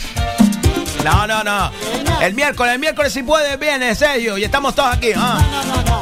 [1.04, 1.72] No, no, no.
[2.20, 4.38] El miércoles, el miércoles si puedes, viene, serio.
[4.38, 5.10] Y estamos todos aquí.
[5.16, 6.01] ah.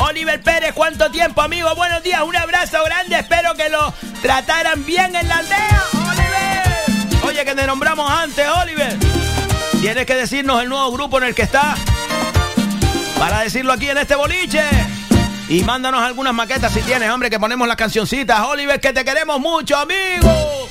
[0.00, 1.74] Oliver Pérez, ¿cuánto tiempo, amigo?
[1.74, 3.18] Buenos días, un abrazo grande.
[3.18, 3.92] Espero que lo
[4.22, 5.84] trataran bien en la aldea.
[5.92, 7.24] Oliver.
[7.24, 8.96] Oye, que te nombramos antes, Oliver.
[9.80, 11.76] Tienes que decirnos el nuevo grupo en el que está.
[13.18, 14.62] Para decirlo aquí en este boliche.
[15.48, 18.40] Y mándanos algunas maquetas si tienes, hombre, que ponemos las cancioncitas.
[18.40, 20.68] Oliver, que te queremos mucho, amigo.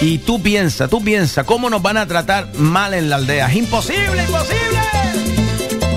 [0.00, 3.52] Y tú piensa, tú piensa, ¿cómo nos van a tratar mal en la aldea?
[3.52, 4.93] Imposible, imposible.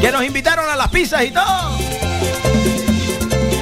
[0.02, 1.78] Que nos invitaron a las pizzas y todo.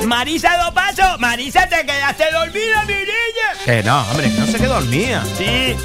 [0.06, 1.20] Marisa dos pasos.
[1.20, 3.64] Marisa, te quedaste dormida, mi niña.
[3.64, 5.24] Que no, hombre, que no se quedó dormida.
[5.38, 5.76] Sí.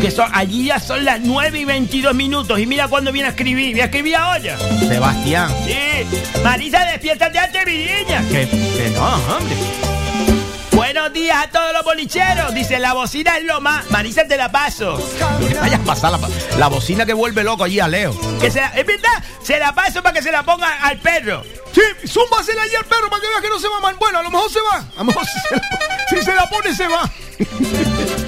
[0.00, 2.58] Que son, allí ya son las 9 y 22 minutos.
[2.60, 3.72] Y mira cuándo viene a escribir.
[3.72, 4.56] Voy a escribir ahora.
[4.86, 5.50] Sebastián.
[5.66, 6.40] Sí.
[6.44, 8.22] Marisa, despiértate antes, mi niña.
[8.30, 9.85] Que, que no, hombre.
[10.96, 12.54] Buenos días a todos los bolicheros.
[12.54, 13.90] Dice, la bocina es lo más.
[13.90, 14.98] Marisa, te la paso.
[15.38, 16.18] No le vayas a pasar la,
[16.56, 18.18] la bocina que vuelve loco allí a Leo.
[18.40, 21.42] Que se la, es verdad, se la paso para que se la ponga al perro.
[21.74, 23.94] Sí, zúmbasela ahí al perro para que vea que no se va mal.
[23.96, 24.78] Bueno, a lo mejor se va.
[24.78, 25.62] A lo mejor si se la,
[26.08, 27.10] si se la pone, se va.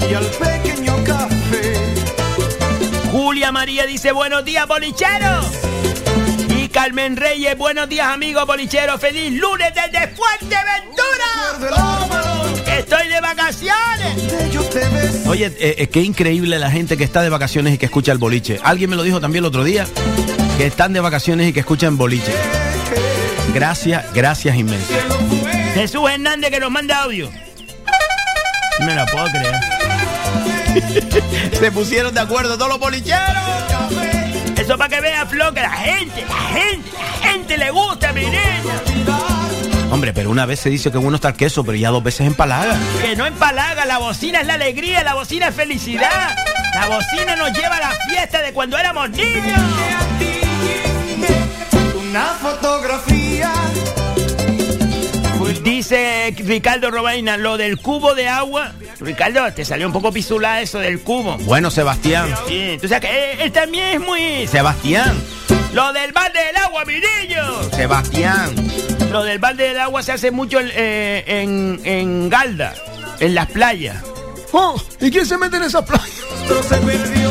[0.06, 1.94] Y al pequeño café.
[3.10, 5.46] Julia María dice, buenos días, bolicheros.
[6.50, 9.00] Y Carmen Reyes, buenos días, amigos bolicheros.
[9.00, 12.27] Feliz lunes desde Fuerteventura.
[12.90, 15.26] Estoy de vacaciones.
[15.26, 18.18] Oye, eh, eh, qué increíble la gente que está de vacaciones y que escucha el
[18.18, 18.58] boliche.
[18.62, 19.86] Alguien me lo dijo también el otro día,
[20.56, 22.32] que están de vacaciones y que escuchan boliche.
[23.52, 24.96] Gracias, gracias inmensas.
[25.74, 27.30] Jesús Hernández que nos manda audio.
[28.80, 29.54] No me lo puedo creer.
[31.60, 33.42] Se pusieron de acuerdo todos los bolicheros.
[34.56, 38.22] Eso para que vea, Flo, que la gente, la gente, la gente le gusta, mi
[38.22, 38.62] niña.
[39.90, 42.26] Hombre, pero una vez se dice que bueno está el queso, pero ya dos veces
[42.26, 42.76] empalaga.
[43.00, 46.36] Que no empalaga, la bocina es la alegría, la bocina es felicidad.
[46.74, 49.60] La bocina nos lleva a la fiesta de cuando éramos niños.
[52.00, 53.52] Una fotografía.
[55.62, 58.72] Dice Ricardo Robaina, lo del cubo de agua.
[59.00, 61.38] Ricardo, te salió un poco pisulada eso del cubo.
[61.38, 62.34] Bueno, Sebastián.
[62.46, 64.46] Sí, tú sabes que él, él también es muy...
[64.46, 65.16] Sebastián.
[65.72, 67.62] Lo del balde del agua, mi niño.
[67.74, 68.54] Sebastián.
[69.10, 72.74] Lo del balde del agua se hace mucho eh, en, en Galda,
[73.20, 74.02] en las playas.
[74.52, 76.04] Oh, ¿y quién se mete en esa playa?
[76.68, 77.30] se perdió.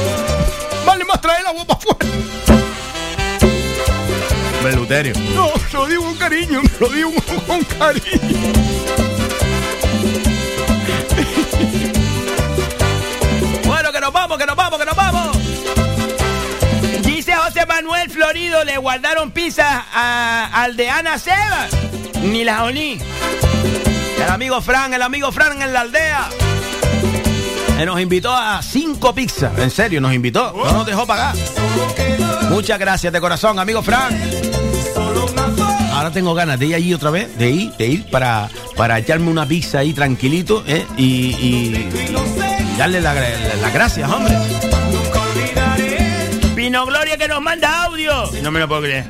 [0.86, 1.98] Vale más traer el agua para afuera.
[4.64, 5.14] Beluterio.
[5.34, 7.12] No, lo digo con cariño, lo digo
[7.48, 9.07] con cariño.
[18.38, 21.72] Le guardaron pizzas a, al de Ana Sebas.
[22.22, 23.02] Ni las olí.
[24.24, 26.30] El amigo Fran, el amigo Fran en la aldea.
[27.78, 29.58] Que nos invitó a cinco pizzas.
[29.58, 30.54] En serio, nos invitó.
[30.54, 31.36] No nos dejó pagar.
[32.50, 34.14] Muchas gracias de corazón, amigo Frank.
[35.94, 39.32] Ahora tengo ganas de ir allí otra vez, de ir, de ir para, para echarme
[39.32, 40.86] una pizza ahí tranquilito ¿eh?
[40.96, 41.72] y,
[42.78, 44.38] darle las la, gracias, hombre.
[46.68, 48.30] Pino Gloria que nos manda audio.
[48.44, 49.06] No me lo puedo creer.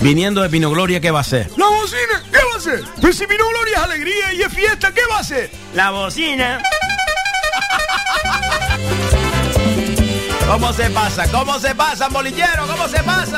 [0.00, 1.48] Viniendo de Pino Gloria, ¿qué va a ser?
[1.56, 2.82] La bocina, ¿qué va a ser?
[3.00, 5.52] Pues si mi gloria es alegría y es fiesta, ¿qué va a ser?
[5.72, 6.60] La bocina.
[10.48, 11.30] ¿Cómo se pasa?
[11.30, 12.66] ¿Cómo se pasa, bolillero?
[12.66, 13.36] ¿Cómo se pasa?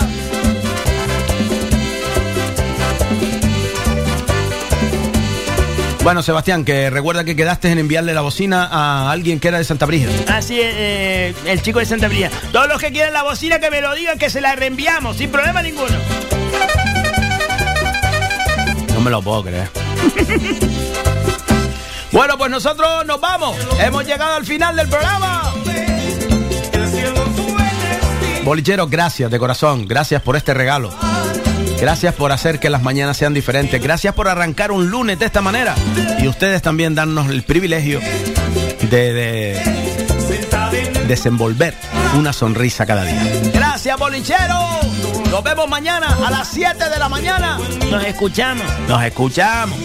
[6.07, 9.65] Bueno, Sebastián, que recuerda que quedaste en enviarle la bocina a alguien que era de
[9.65, 10.13] Santa Brígida.
[10.29, 12.31] Así es, eh, el chico de Santa María.
[12.53, 15.33] Todos los que quieran la bocina que me lo digan que se la reenviamos, sin
[15.33, 15.97] problema ninguno.
[18.95, 19.69] No me lo puedo creer.
[22.13, 23.57] bueno, pues nosotros nos vamos.
[23.81, 25.55] Hemos llegado al final del programa.
[28.45, 29.89] Bolicheros, gracias de corazón.
[29.89, 30.93] Gracias por este regalo.
[31.81, 33.81] Gracias por hacer que las mañanas sean diferentes.
[33.83, 35.75] Gracias por arrancar un lunes de esta manera.
[36.19, 38.01] Y ustedes también darnos el privilegio
[38.91, 39.87] de, de
[41.07, 41.75] desenvolver
[42.17, 43.23] una sonrisa cada día.
[43.53, 44.81] Gracias, bolichero.
[45.31, 47.59] Nos vemos mañana a las 7 de la mañana.
[47.91, 48.67] Nos escuchamos.
[48.89, 49.79] Nos escuchamos.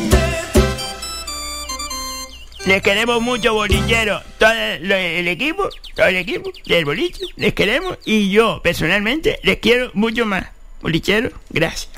[2.65, 4.23] Les queremos mucho, bolilleros.
[4.37, 7.97] Todo el equipo, todo el equipo del boliche, les queremos.
[8.05, 10.45] Y yo, personalmente, les quiero mucho más.
[10.81, 11.89] Bolicheros, gracias.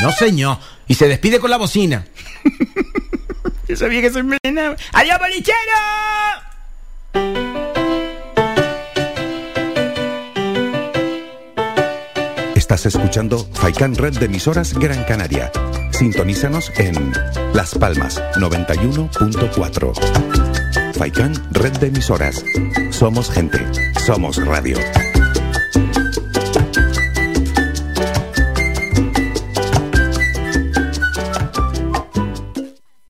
[0.00, 0.58] No, señor.
[0.88, 2.06] Y se despide con la bocina.
[3.68, 4.76] Yo sabía que soy envenenado.
[4.92, 5.56] ¡Adiós, bolicheros!
[12.54, 15.50] Estás escuchando Faikan Red de emisoras Gran Canaria.
[15.92, 17.12] Sintonízanos en
[17.54, 20.94] Las Palmas 91.4.
[20.94, 22.44] Faikan Red de emisoras.
[22.90, 23.58] Somos gente.
[24.04, 24.76] Somos radio.